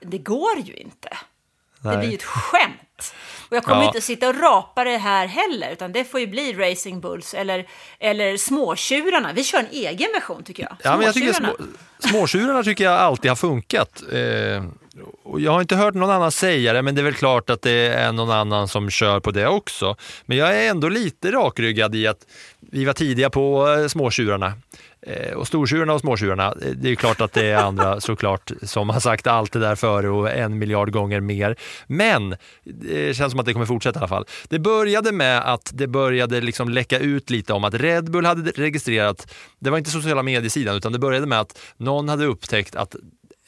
[0.00, 1.08] Det går ju inte.
[1.86, 1.98] Det Nej.
[1.98, 3.14] blir ju ett skämt.
[3.50, 3.86] Och jag kommer Ja.
[3.86, 7.66] inte sitta och rapa det här heller, utan det får ju bli Racing Bulls eller,
[7.98, 9.32] eller Småtjurarna.
[9.32, 10.76] Vi kör en egen version tycker jag.
[10.82, 11.56] Ja, men jag tycker små,
[11.98, 14.02] småtjurarna tycker jag alltid har funkat.
[14.12, 14.64] Eh,
[15.26, 17.62] och jag har inte hört någon annan säga det, men det är väl klart att
[17.62, 19.96] det är någon annan som kör på det också.
[20.26, 22.26] Men jag är ändå lite rakryggad i att
[22.60, 24.52] vi var tidiga på eh, småtjurarna.
[25.06, 28.90] Eh, och stortjurarna och småtjurarna, eh, det är klart att det är andra såklart som
[28.90, 31.56] har sagt allt det där före och en miljard gånger mer.
[31.86, 34.26] Men det känns som att det kommer fortsätta i alla fall.
[34.48, 38.50] Det började med att det började liksom läcka ut lite om att Red Bull hade
[38.50, 42.96] registrerat, det var inte sociala mediesidan, utan det började med att någon hade upptäckt att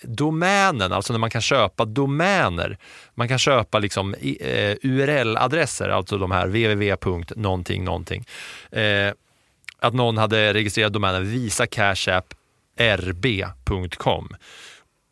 [0.02, 2.78] domänen, alltså när man kan köpa domäner,
[3.14, 6.94] man kan köpa liksom eh, URL-adresser, alltså de här www.
[7.36, 8.24] någonting, någonting.
[8.70, 9.12] Eh,
[9.80, 14.28] att någon hade registrerat domänen visacashapp.rb.com.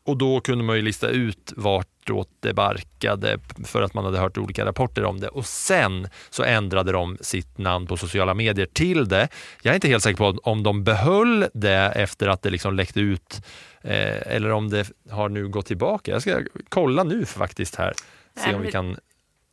[0.06, 4.38] Och då kunde man ju lista ut vartåt det barkade för att man hade hört
[4.38, 5.28] olika rapporter om det.
[5.28, 9.28] Och sen så ändrade de sitt namn på sociala medier till det.
[9.62, 13.00] Jag är inte helt säker på om de behöll det efter att det liksom läckte
[13.00, 13.40] ut
[13.86, 16.10] eller om det har nu gått tillbaka.
[16.10, 17.94] Jag ska kolla nu faktiskt här.
[18.34, 18.96] Se om vi kan...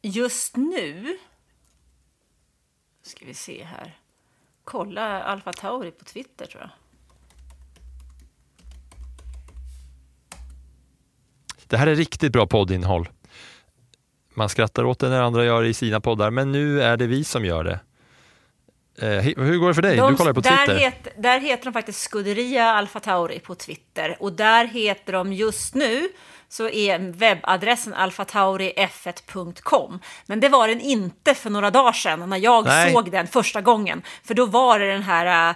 [0.02, 1.17] Just nu
[3.04, 3.98] ska vi se här.
[4.63, 6.69] Kolla Alfa Tauri på Twitter tror jag.
[11.67, 13.10] Det här är riktigt bra poddinnehåll.
[14.34, 17.08] Man skrattar åt det när andra gör det i sina poddar, men nu är det
[17.08, 17.80] vi som gör det.
[19.01, 19.97] Eh, hur går det för dig?
[19.97, 20.67] De- du kollar på Twitter.
[20.67, 24.17] Där, het, där heter de faktiskt Scuderia Alfa Tauri på Twitter.
[24.19, 26.10] Och där heter de just nu,
[26.49, 29.99] så är webbadressen alfataurif1.com.
[30.25, 32.93] Men det var den inte för några dagar sedan när jag Nej.
[32.93, 34.01] såg den första gången.
[34.23, 35.56] För då var det den här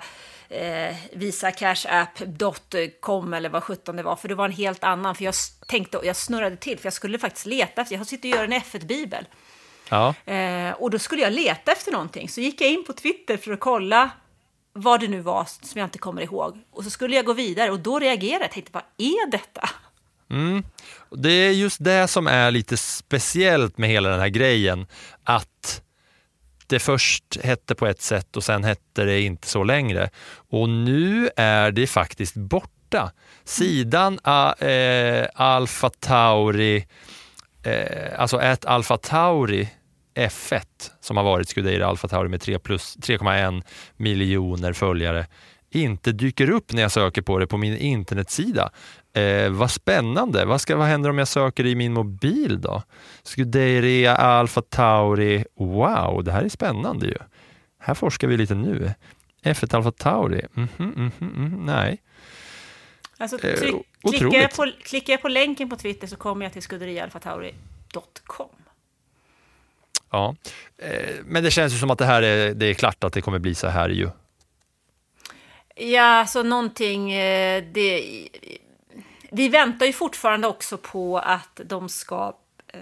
[0.50, 4.16] eh, visacashapp.com eller vad sjutton det var.
[4.16, 5.16] För det var en helt annan.
[5.16, 5.34] För jag
[5.68, 8.54] tänkte, jag snurrade till, för jag skulle faktiskt leta efter, jag sitter och gör en
[8.54, 9.26] F1-bibel.
[9.90, 10.14] Ja.
[10.26, 12.30] Eh, och då skulle jag leta efter någonting.
[12.30, 14.10] Så gick jag in på Twitter för att kolla
[14.74, 16.58] vad det nu var som jag inte kommer ihåg.
[16.72, 18.52] Och så skulle jag gå vidare och då reagerade jag.
[18.52, 19.70] tänkte, vad är detta?
[20.30, 20.64] Mm.
[20.98, 24.88] Och Det är just det som är lite speciellt med hela den här grejen.
[25.24, 25.82] Att
[26.68, 30.10] det först hette på ett sätt och sen hette det inte så längre.
[30.50, 33.12] Och nu är det faktiskt borta.
[33.44, 36.88] Sidan a, eh, Alfa Tauri,
[37.64, 39.70] eh, alltså ett Alfa Tauri
[40.18, 40.62] F1
[41.00, 43.64] som har varit Scuderia Alfa Tauri med 3 plus 3,1
[43.98, 45.26] miljoner följare
[45.70, 48.70] inte dyker upp när jag söker på det på min internetsida.
[49.14, 50.46] Eh, vad spännande.
[50.46, 52.84] Vad, ska, vad händer om jag söker i min mobil då?
[53.24, 55.46] Scuderia Alfa Tauri.
[55.56, 57.18] Wow, det här är spännande ju.
[57.80, 58.94] Här forskar vi lite nu.
[59.44, 60.46] F1 Alfa Tauri.
[60.54, 61.66] Mhm, mhm, mhm.
[61.66, 62.02] Nej.
[63.18, 64.42] Alltså, Eh, tryck, klickar, otroligt.
[64.42, 68.50] jag på, klickar jag på länken på Twitter så kommer jag till skuderialfatauri.com.
[70.12, 70.36] Ja.
[70.78, 73.22] Eh, men det känns ju som att det här är, det är klart att det
[73.22, 74.10] kommer bli så här ju.
[75.76, 77.12] Ja, så någonting...
[77.14, 78.28] eh, Det,
[79.32, 82.34] vi väntar ju fortfarande också på att de ska
[82.74, 82.80] eh,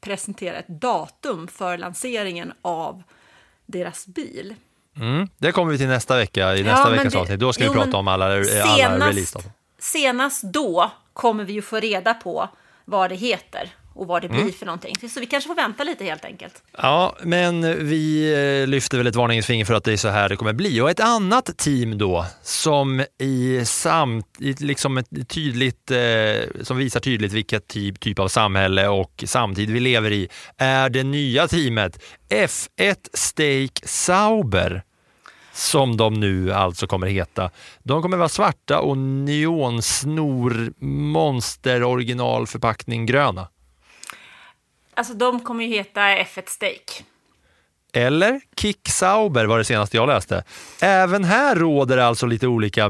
[0.00, 3.02] presentera ett datum för lanseringen av
[3.66, 4.54] deras bil.
[4.96, 5.28] Mm.
[5.38, 7.40] Det kommer vi till nästa vecka, i Ja, nästa men veckas det- avsnitt.
[7.40, 9.50] Då ska jo, vi prata om alla, alla senast- releasedatum.
[9.78, 12.48] Senast då kommer vi ju få reda på
[12.84, 14.52] vad det heter och vad det blir Mm.
[14.52, 15.08] för någonting.
[15.08, 16.62] Så vi kanske får vänta lite helt enkelt.
[16.76, 18.32] Ja, men vi
[18.62, 20.80] eh, lyfter väl ett varningens finger för att det är så här det kommer bli.
[20.80, 25.98] Och ett annat team då som i samt, i liksom ett tydligt, eh,
[26.62, 31.02] som visar tydligt vilket typ, typ av samhälle och samtid vi lever i är det
[31.02, 34.82] nya teamet F1 Stake Sauber
[35.52, 37.50] som de nu alltså kommer heta.
[37.82, 43.48] De kommer vara svarta och neonsnor monster originalförpackning gröna.
[44.98, 47.04] Alltså de kommer ju heta F1 Steak.
[47.92, 50.44] Eller Kick Sauber var det senaste jag läste.
[50.82, 52.84] Även här råder det alltså lite olika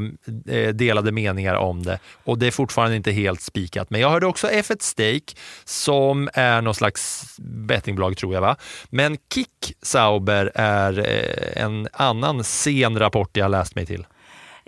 [0.49, 3.90] eh, delade meningar om det och det är fortfarande inte helt spikat.
[3.90, 8.57] Men jag hörde också F1 Stake som är någon slags bettingbolag tror jag va.
[8.90, 14.07] Men Kick Sauber är eh, en annan sen rapport jag läst mig till.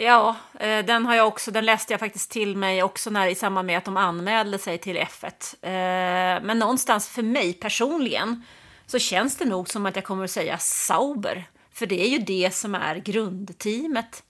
[0.02, 3.34] Ja, eh, den har jag också, den läste jag faktiskt till mig också när, i
[3.34, 5.54] samband med att de anmälde sig till F1.
[5.62, 8.44] Eh, men någonstans för mig personligen
[8.86, 11.48] så känns det nog som att jag kommer att säga Sauber.
[11.72, 14.22] För det är ju det som är grundteamet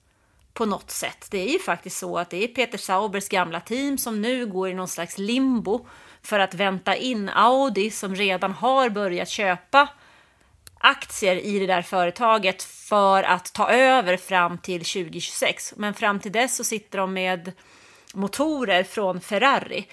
[0.52, 1.26] på något sätt.
[1.30, 4.68] Det är ju faktiskt så att det är Peter Saubers gamla team som nu går
[4.68, 5.86] i någon slags limbo
[6.22, 9.88] för att vänta in Audi som redan har börjat köpa
[10.80, 15.74] aktier i det där företaget för att ta över fram till 2026.
[15.76, 17.52] Men fram till dess så sitter de med
[18.14, 19.86] motorer från Ferrari.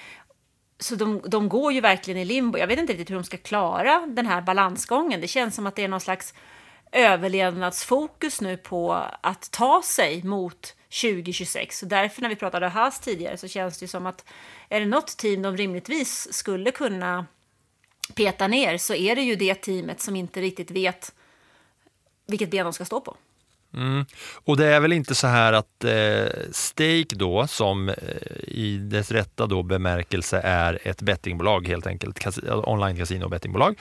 [0.79, 2.57] Så de, de går ju verkligen i limbo.
[2.57, 5.21] Jag vet inte riktigt hur de ska klara den här balansgången.
[5.21, 6.33] Det känns som att det är någon slags
[6.91, 11.79] överlevnadsfokus nu på att ta sig mot 2026.
[11.79, 14.25] Så därför när vi pratade Haas tidigare så känns det ju som att
[14.69, 17.25] är det något team de rimligtvis skulle kunna
[18.15, 21.13] peta ner så är det ju det teamet som inte riktigt vet
[22.27, 23.17] vilket ben de ska stå på.
[23.73, 24.05] Mm.
[24.33, 27.95] Och det är väl inte så här att eh, Stake då, som eh,
[28.47, 33.79] i dess rätta då bemärkelse är ett bettingbolag helt enkelt, kas online kasino och bettingbolag,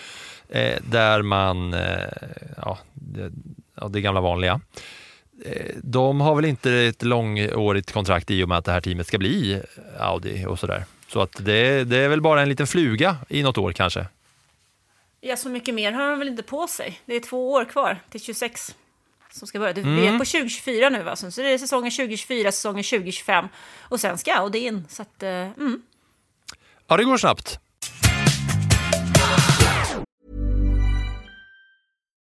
[0.48, 1.98] eh, där man, eh,
[2.56, 3.32] ja, det,
[3.74, 4.60] ja, det gamla vanliga,
[5.44, 9.06] eh, de har väl inte ett långårigt kontrakt i och med att det här teamet
[9.06, 9.62] ska bli
[9.98, 10.84] Audi och sådär.
[11.08, 14.06] Så att det, det är väl bara en liten fluga i något år kanske.
[15.20, 17.00] Ja, så mycket mer har de väl inte på sig.
[17.06, 18.74] Det är två år kvar till 26
[19.30, 19.72] som ska börja.
[19.72, 20.14] Vi Mm.
[20.14, 21.16] är på 2024 nu, va?
[21.16, 23.48] så det är säsongen 2024, säsongen 2025
[23.88, 24.86] och sen ska Audi in.
[24.88, 25.82] Så att, eh, mm.
[26.86, 27.58] Ja, det går snabbt.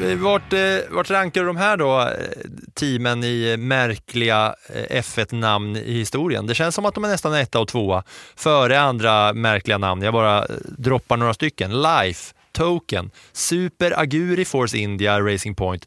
[0.00, 0.60] Vart, eh,
[0.90, 2.06] vart rankar du de här då, eh,
[2.74, 6.46] teamen i märkliga eh, F1-namn i historien?
[6.46, 8.02] Det känns som att de är nästan etta och tvåa
[8.36, 10.02] före andra märkliga namn.
[10.02, 11.82] Jag bara eh, droppar några stycken.
[11.82, 15.86] Life, Token, Super Aguri Force India Racing Point,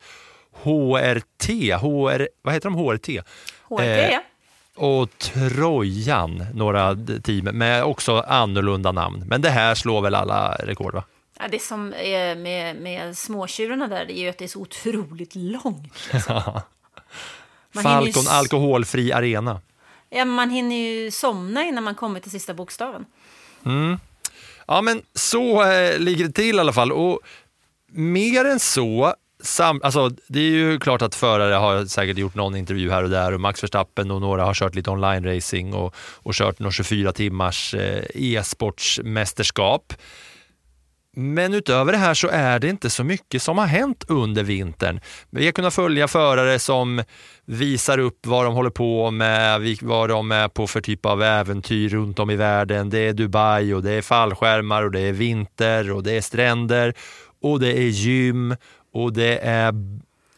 [0.63, 3.21] HRT, HR, vad heter de HRT?
[3.69, 4.19] HRT, Eh,
[4.76, 9.23] och Trojan, några team med också annorlunda namn.
[9.28, 11.04] Men det här slår väl alla rekord va?
[11.43, 14.60] Ja, det som är med, med småtjurarna där det är ju att det är så
[14.60, 15.93] otroligt långt.
[17.75, 19.62] Ju Falcon s- alkoholfri arena.
[20.10, 23.06] Ja, man hinner ju somna innan man kommer till sista bokstaven.
[23.65, 23.99] Mm.
[24.67, 26.91] Ja, men så eh, ligger det till i alla fall.
[26.91, 27.19] Och
[27.91, 32.56] mer än så, sam, alltså, det är ju klart att förare har säkert gjort någon
[32.56, 36.34] intervju här och där och Max Verstappen och några har kört lite online-racing och, och
[36.34, 39.93] kört några 24 timmars eh, e-sportsmästerskap.
[41.15, 44.99] Men utöver det här så är det inte så mycket som har hänt under vintern.
[45.30, 47.04] Vi har kunnat följa förare som
[47.45, 51.89] visar upp vad de håller på med, vad de är på för typ av äventyr
[51.89, 52.89] runt om i världen.
[52.89, 56.93] Det är Dubai och det är fallskärmar och det är vinter och det är stränder
[57.41, 58.56] och det är gym
[58.93, 59.73] och det är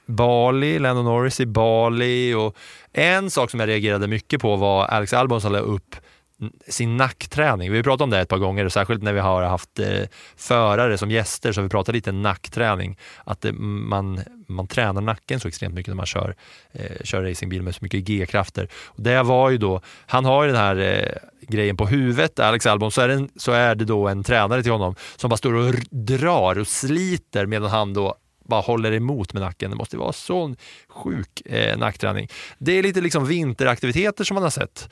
[0.06, 2.58] Bali, Lando Norris i Bali och
[2.94, 5.96] en sak som jag reagerade mycket på var Alex Albon som la upp
[6.42, 6.54] Mm.
[6.68, 7.72] sin nackträning.
[7.72, 10.04] Vi har pratat om det ett par gånger, särskilt när vi har haft eh,
[10.36, 12.98] förare som gäster, så har vi pratat lite nackträning.
[13.24, 16.36] Att eh, man, man tränar nacken så extremt mycket när man kör,
[16.72, 18.70] eh, kör racingbil med så mycket G-krafter.
[18.96, 21.18] Det var ju då, han har ju den här eh,
[21.48, 24.64] grejen på huvudet, Alex Albon, så är, det en, så är det då en tränare
[24.64, 29.34] till honom som bara står och drar och sliter medan han då bara håller emot
[29.34, 29.72] med nacken.
[29.72, 30.56] Det måste vara sån
[30.88, 32.30] sjuk eh, nackträning.
[32.58, 34.90] Det är lite liksom vinteraktiviteter som man har sett.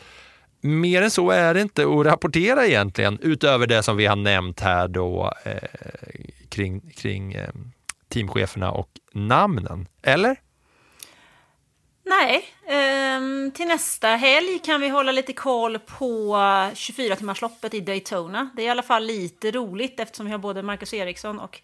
[0.64, 4.60] Mer än så är det inte att rapportera egentligen, utöver det som vi har nämnt
[4.60, 5.54] här då eh,
[6.50, 7.50] kring, kring eh,
[8.10, 9.88] teamcheferna och namnen.
[10.04, 10.36] Eller?
[12.06, 16.36] Nej, ehm, till nästa helg kan vi hålla lite koll på
[16.74, 18.50] 24-timmarsloppet i Daytona.
[18.56, 21.60] Det är i alla fall lite roligt eftersom vi har både Marcus Eriksson och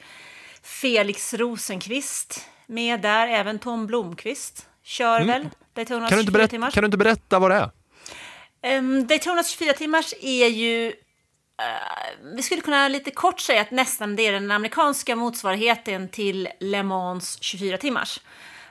[0.63, 3.27] Felix Rosenqvist med där.
[3.27, 5.27] Även Tom Blomqvist kör Mm.
[5.27, 6.73] väl Daytonas Kan du, inte berätta, 24-timmars.
[6.73, 7.69] kan du inte berätta vad det är?
[8.63, 10.87] Um, Daytonas 24-timmars är ju...
[10.87, 16.49] Uh, vi skulle kunna lite kort säga att nästan det är den amerikanska motsvarigheten till
[16.59, 18.19] Le Mans 24-timmars.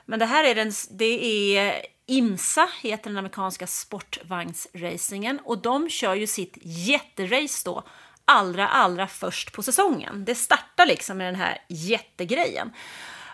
[0.05, 0.71] Men det här är den...
[0.91, 5.39] Det är IMSA, heter den amerikanska sportvagnsracingen.
[5.43, 7.83] Och de kör ju sitt jätterace då
[8.25, 10.25] allra, allra först på säsongen.
[10.25, 12.73] Det startar liksom med den här jättegrejen.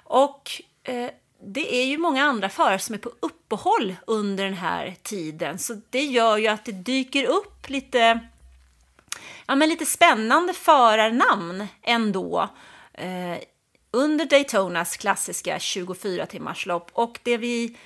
[0.04, 1.10] Och eh,
[1.42, 5.60] det är ju många andra förare som är på uppehåll under den här tiden.
[5.60, 8.20] Så det gör ju att det dyker upp lite,
[9.46, 12.50] ja, men lite spännande förarnamn ändå.
[12.94, 13.38] Eh,
[13.92, 16.90] under Daytonas klassiska 24 timmars lopp.
[16.94, 17.78] Och det vi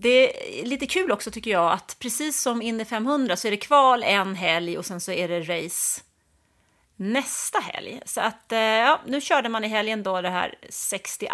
[0.00, 3.56] det är lite kul också tycker jag att precis som Indy 500 så är det
[3.56, 6.02] kval en helg och sen så är det race
[6.96, 8.00] nästa helg.
[8.04, 11.26] Så att eh, ja, nu körde man i helgen då det här 62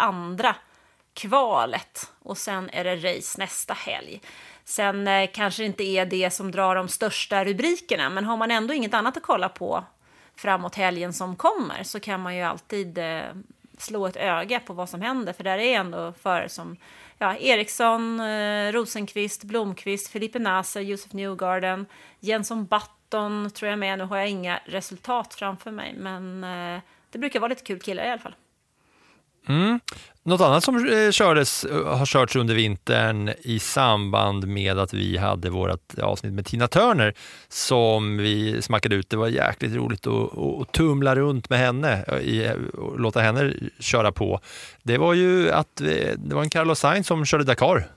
[1.15, 4.21] kvalet och sen är det race nästa helg.
[4.63, 8.51] Sen eh, kanske det inte är det som drar de största rubrikerna, men har man
[8.51, 9.83] ändå inget annat att kolla på
[10.35, 13.23] framåt helgen som kommer så kan man ju alltid eh,
[13.77, 16.77] slå ett öga på vad som händer, för där är ändå förare som
[17.17, 21.85] ja, Eriksson, eh, Rosenqvist, Blomqvist, Filippe Nasser, Josef Newgarden,
[22.19, 23.97] Jenson Button tror jag med.
[23.97, 28.05] Nu har jag inga resultat framför mig, men eh, det brukar vara lite kul killar
[28.05, 28.35] i alla fall.
[29.47, 29.79] Mm.
[30.27, 35.17] Något annat som eh, kördes, eh, har körts under vintern i samband med att vi
[35.17, 37.13] hade vårt avsnitt med Tina Turner
[37.47, 39.09] som vi smackade ut.
[39.09, 44.11] Det var jäkligt roligt att, att tumla runt med henne eh, och låta henne köra
[44.11, 44.39] på.
[44.83, 47.87] Det var ju att det var en Carlos Sainz som körde Dakar.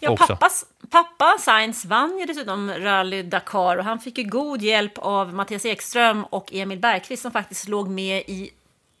[0.00, 4.98] Ja, pappas, pappa Sainz vann ju dessutom Rally Dakar och han fick ju god hjälp
[4.98, 8.50] av Mattias Ekström och Emil Bergqvist som faktiskt låg med i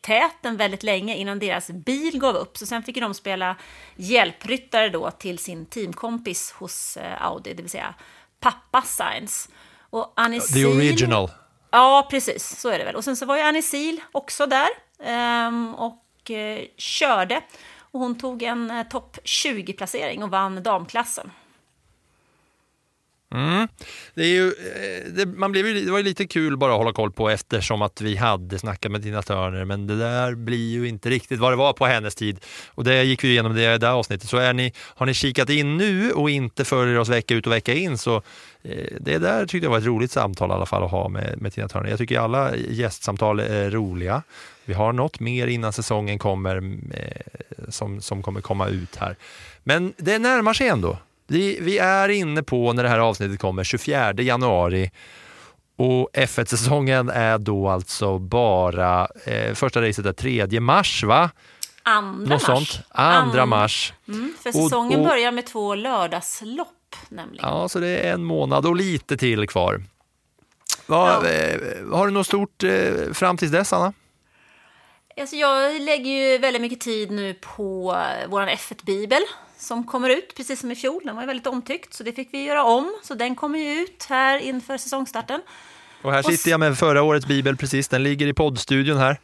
[0.00, 2.58] täten väldigt länge innan deras bil gav upp.
[2.58, 3.56] Så sen fick de spela
[3.96, 7.94] hjälpryttare då till sin teamkompis hos eh, Audi, det vill säga
[8.40, 9.48] pappa Sainz.
[9.90, 11.30] Och Anisil, The original.
[11.70, 12.60] Ja, precis.
[12.60, 12.96] Så är det väl.
[12.96, 14.68] Och sen så var ju Anisil också där
[15.46, 17.40] um, och uh, körde.
[17.78, 21.30] Och hon tog en uh, topp 20-placering och vann damklassen.
[23.34, 23.68] Mm.
[24.14, 26.92] Det, är ju, eh, det, man blev, det var ju lite kul bara att hålla
[26.92, 30.88] koll på eftersom att vi hade snackat med Tina Turner men det där blir ju
[30.88, 32.40] inte riktigt vad det var på hennes tid.
[32.68, 34.28] Och det gick vi igenom det där avsnittet.
[34.28, 37.52] Så är ni, har ni kikat in nu och inte följer oss vecka ut och
[37.52, 38.16] vecka in så
[38.62, 41.42] eh, det där tyckte jag var ett roligt samtal i alla fall att ha med,
[41.42, 41.90] med Tina Turner.
[41.90, 44.22] Jag tycker alla gästsamtal är roliga.
[44.64, 46.56] Vi har något mer innan säsongen kommer
[46.90, 49.16] eh, som, som kommer komma ut här.
[49.64, 50.98] Men det närmar sig ändå.
[51.30, 54.90] Vi, vi är inne på, när det här avsnittet kommer, 24 januari
[55.76, 61.30] och F1-säsongen är då alltså bara, eh, första racet är 3 mars va?
[61.82, 62.68] Andra Något mars.
[62.72, 62.84] sånt.
[62.88, 63.92] Andra mars.
[64.08, 67.48] Mm, för Och- säsongen och- börjar med två lördagslopp nämligen.
[67.48, 69.82] Ja, så det är en månad och lite till kvar.
[70.86, 71.60] Va, eh,
[71.92, 73.92] har du något stort eh, fram tills dess, Anna?
[75.20, 77.96] Alltså jag lägger ju väldigt mycket tid nu på
[78.28, 79.20] vår F1-bibel
[79.60, 81.02] som kommer ut precis som i fjol.
[81.04, 82.94] Den var ju väldigt omtyckt så det fick vi göra om.
[83.02, 85.40] Så den kommer ju ut här inför säsongstarten.
[86.02, 87.88] Och här sitter jag med förra årets bibel precis.
[87.88, 89.20] Den ligger i poddstudion här,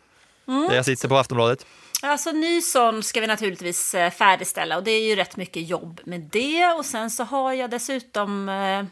[0.49, 0.68] Mm.
[0.68, 1.66] där jag sitter på Aftonbladet.
[2.03, 6.01] Alltså ny sån ska vi naturligtvis eh, färdigställa och det är ju rätt mycket jobb
[6.05, 6.66] med det.
[6.66, 8.84] Och sen så har jag dessutom eh,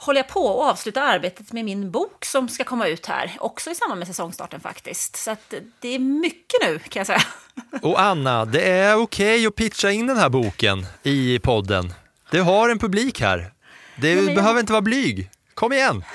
[0.00, 3.70] håller jag på att avsluta arbetet med min bok som ska komma ut här, också
[3.70, 5.16] i samband med säsongstarten faktiskt.
[5.16, 7.22] Så att det är mycket nu kan jag säga.
[7.82, 11.94] Och Anna, det är okej att pitcha in den här boken i podden.
[12.30, 13.52] Det har en publik här.
[13.96, 15.30] Du men jag- behöver inte vara blyg.
[15.54, 16.04] Kom igen!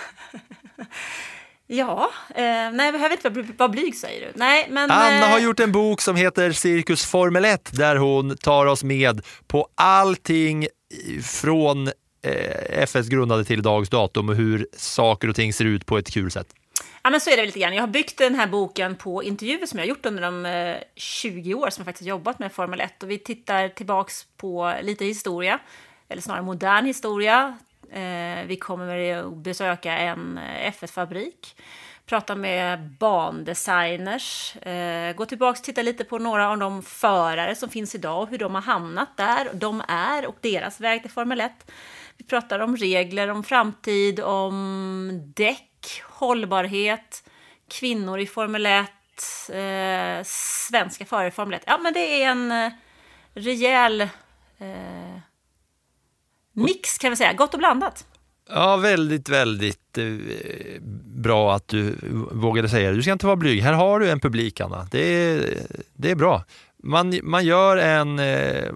[1.67, 4.31] Ja, eh, nej jag behöver inte vara bly- vara blyg säger du.
[4.35, 4.91] Nej, men...
[4.91, 8.83] Anna eh, har gjort en bok som heter Cirkus Formel 1 där hon tar oss
[8.83, 10.67] med på allting
[11.23, 11.93] från eh,
[12.25, 16.11] Eh, FS grundade till dags datum och hur saker och ting ser ut på ett
[16.11, 16.47] kul sätt.
[17.03, 17.73] Ja, men så är det lite grann.
[17.73, 20.77] Jag har byggt den här boken på intervjuer som jag har gjort under de eh,
[20.95, 23.03] 20 år som jag faktiskt jobbat med Formel 1.
[23.03, 25.59] Och vi tittar tillbaks på lite historia,
[26.09, 27.57] eller snarare modern historia.
[27.91, 30.39] Eh, vi kommer att besöka en
[30.79, 31.55] F1-fabrik,
[32.05, 34.55] prata med bandesigners,
[35.15, 38.37] gå tillbaks och titta lite på några av de förare som finns idag och hur
[38.37, 41.51] de har hamnat där de är och deras väg till Formel 1.
[42.17, 47.23] Vi pratar om regler, om framtid, om däck, hållbarhet,
[47.71, 48.89] kvinnor i Formel 1,
[49.49, 51.63] eh, svenska förare i Formel 1.
[51.67, 52.71] Ja, men det är en eh,
[53.33, 55.19] rejäl eh,
[56.53, 58.05] mix kan vi säga, gott och blandat.
[58.49, 60.05] Ja, väldigt, väldigt eh,
[61.05, 61.95] bra att du
[62.31, 62.95] vågade säga det.
[62.95, 63.61] Du ska inte vara blyg.
[63.61, 64.87] Här har du en publik, Anna.
[64.91, 65.59] Det är,
[65.93, 66.43] det är bra.
[66.85, 68.71] Man, man gör en, eh,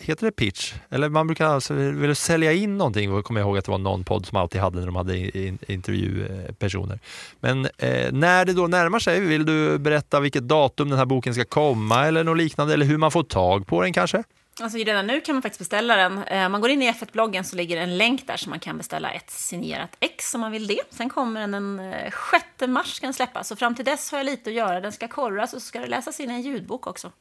[0.00, 0.74] heter det pitch?
[0.90, 3.12] Eller man brukar alltså, vill sälja in någonting?
[3.12, 5.38] Och kommer jag ihåg att det var någon podd som alltid hade när de hade
[5.38, 6.98] in, intervjupersoner.
[7.40, 11.34] Men eh, när det då närmar sig, vill du berätta vilket datum den här boken
[11.34, 12.74] ska komma eller något liknande?
[12.74, 14.24] Eller hur man får tag på den kanske?
[14.60, 16.24] Alltså redan nu kan man faktiskt beställa den.
[16.24, 19.12] Eh, man går in i F1-bloggen så ligger en länk där så man kan beställa
[19.12, 20.80] ett signerat ex om man vill det.
[20.90, 22.12] Sen kommer den den eh,
[22.58, 23.48] 6 mars kan den släppas.
[23.48, 24.80] Så fram till dess har jag lite att göra.
[24.80, 27.12] Den ska korras och så ska det läsas in en ljudbok också.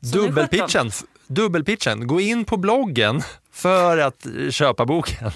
[0.00, 0.90] Dubbelpitchen,
[1.26, 3.22] dubbelpitchen, gå in på bloggen
[3.52, 5.30] för att köpa boken.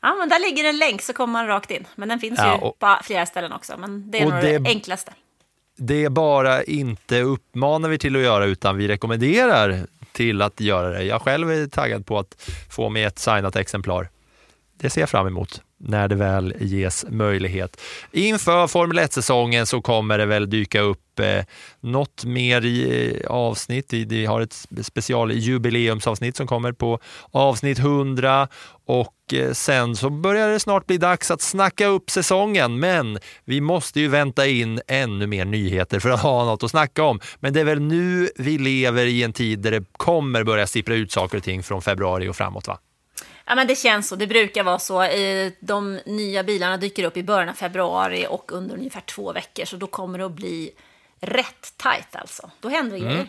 [0.00, 1.84] Ja, men där ligger en länk så kommer man rakt in.
[1.96, 3.76] Men den finns Ja, ju och- på flera ställen också.
[3.78, 5.12] Men det är nog det- det enklaste.
[5.76, 10.88] Det är bara inte uppmanar vi till att göra utan vi rekommenderar till att göra
[10.90, 11.02] det.
[11.02, 14.08] Jag själv är taggad på att få med ett signat exemplar.
[14.76, 17.80] Det ser jag fram emot när det väl ges möjlighet.
[18.12, 21.44] Inför Formel 1-säsongen så kommer det väl dyka upp eh,
[21.80, 23.92] något mer i, eh, avsnitt.
[23.92, 26.98] Vi, vi har ett specialjubileumsavsnitt som kommer på
[27.30, 28.48] avsnitt 100
[28.86, 32.80] och eh, sen så börjar det snart bli dags att snacka upp säsongen.
[32.80, 37.04] Men vi måste ju vänta in ännu mer nyheter för att ha något att snacka
[37.04, 37.20] om.
[37.40, 40.94] Men det är väl nu vi lever i en tid där det kommer börja sippra
[40.94, 42.78] ut saker och ting från februari och framåt va?
[43.48, 44.16] Ja, men det känns så.
[44.16, 45.06] Det brukar vara så.
[45.60, 49.64] De nya bilarna dyker upp i början av februari och under ungefär två veckor.
[49.64, 50.70] Så då kommer det att bli
[51.20, 52.50] rätt tajt alltså.
[52.60, 53.12] Då händer det Mm.
[53.14, 53.28] grejer.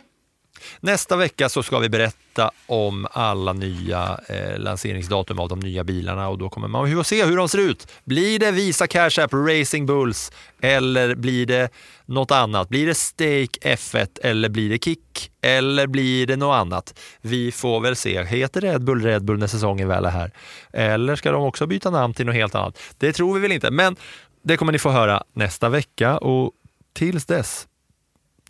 [0.80, 6.30] Nästa vecka så ska vi berätta om alla nya eh, lanseringsdatum av de nya bilarna
[6.30, 7.88] och då kommer man att se hur de ser ut.
[8.04, 10.32] Blir det Visa Cash App Racing Bulls
[10.62, 11.70] eller blir det
[12.06, 12.70] något annat?
[12.70, 17.00] Blir det Stake F1 eller blir det Kick eller blir det något annat?
[17.22, 18.24] Vi får väl se.
[18.24, 20.32] Heter Red Bull Red Bull när säsongen väl är här?
[20.74, 22.80] Eller ska de också byta namn till något helt annat?
[22.98, 23.96] Det tror vi väl inte, men
[24.44, 26.52] det kommer ni få höra nästa vecka och
[26.94, 27.68] tills dess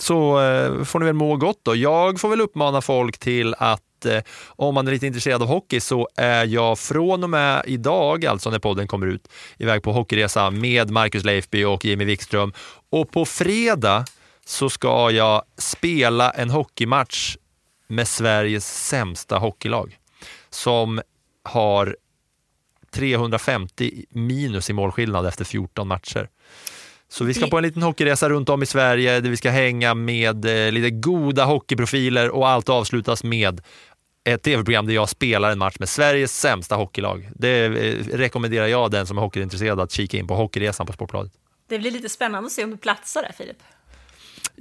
[0.01, 1.75] så eh, får ni väl må gott då.
[1.75, 5.79] Jag får väl uppmana folk till att eh, om man är lite intresserad av hockey
[5.79, 9.27] så är jag från och med idag, alltså när podden kommer ut,
[9.57, 12.53] iväg på hockeyresa med Marcus Leifby och Jimmy Wikström.
[12.89, 14.05] Och på fredag
[14.45, 17.37] så ska jag spela en hockeymatch
[17.87, 19.97] med Sveriges sämsta hockeylag
[20.49, 21.01] som
[21.43, 21.95] har
[22.91, 26.29] 350 minus i målskillnad efter 14 matcher.
[27.11, 29.93] Så vi ska på en liten hockeyresa runt om i Sverige där vi ska hänga
[29.93, 33.61] med eh, lite goda hockeyprofiler och allt avslutas med
[34.23, 37.29] ett tv-program där jag spelar en match med Sveriges sämsta hockeylag.
[37.35, 41.31] Det eh, rekommenderar jag den som är hockeyintresserad att kika in på Hockeyresan på Sportbladet.
[41.69, 43.57] Det blir lite spännande att se om du platsar där, Filip.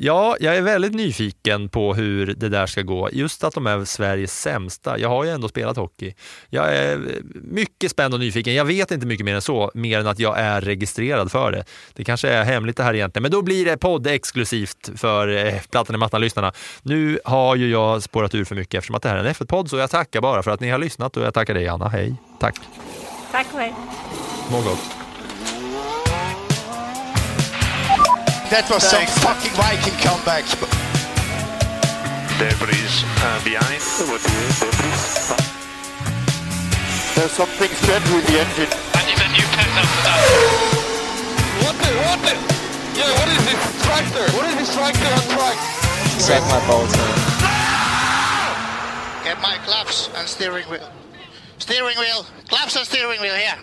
[0.00, 3.08] Ja, jag är väldigt nyfiken på hur det där ska gå.
[3.12, 4.98] Just att de är Sveriges sämsta.
[4.98, 6.14] Jag har ju ändå spelat hockey.
[6.50, 7.00] Jag är
[7.34, 8.54] mycket spänd och nyfiken.
[8.54, 11.64] Jag vet inte mycket mer än så, mer än att jag är registrerad för det.
[11.92, 15.60] Det kanske är hemligt det här egentligen, men då blir det podd exklusivt för eh,
[15.70, 16.52] Plattan i mattan-lyssnarna.
[16.82, 19.70] Nu har ju jag spårat ur för mycket eftersom att det här är en F1-podd,
[19.70, 21.88] så jag tackar bara för att ni har lyssnat och jag tackar dig Anna.
[21.88, 22.54] Hej, tack.
[23.32, 23.74] Tack och hej.
[24.50, 24.97] Må gott.
[28.48, 30.48] That was some fucking Viking comeback.
[32.40, 33.76] Debris uh, behind.
[37.12, 38.72] There's something strange with the engine.
[38.72, 40.16] And you've a new pet after that.
[41.60, 42.32] What the, what the?
[42.96, 44.24] Yeah, what is this tractor?
[44.32, 45.58] What is this tractor on track?
[46.24, 47.04] Check my Bolton.
[49.28, 50.88] Get my claps and steering wheel.
[51.58, 52.24] Steering wheel.
[52.48, 53.60] Claps and steering wheel here.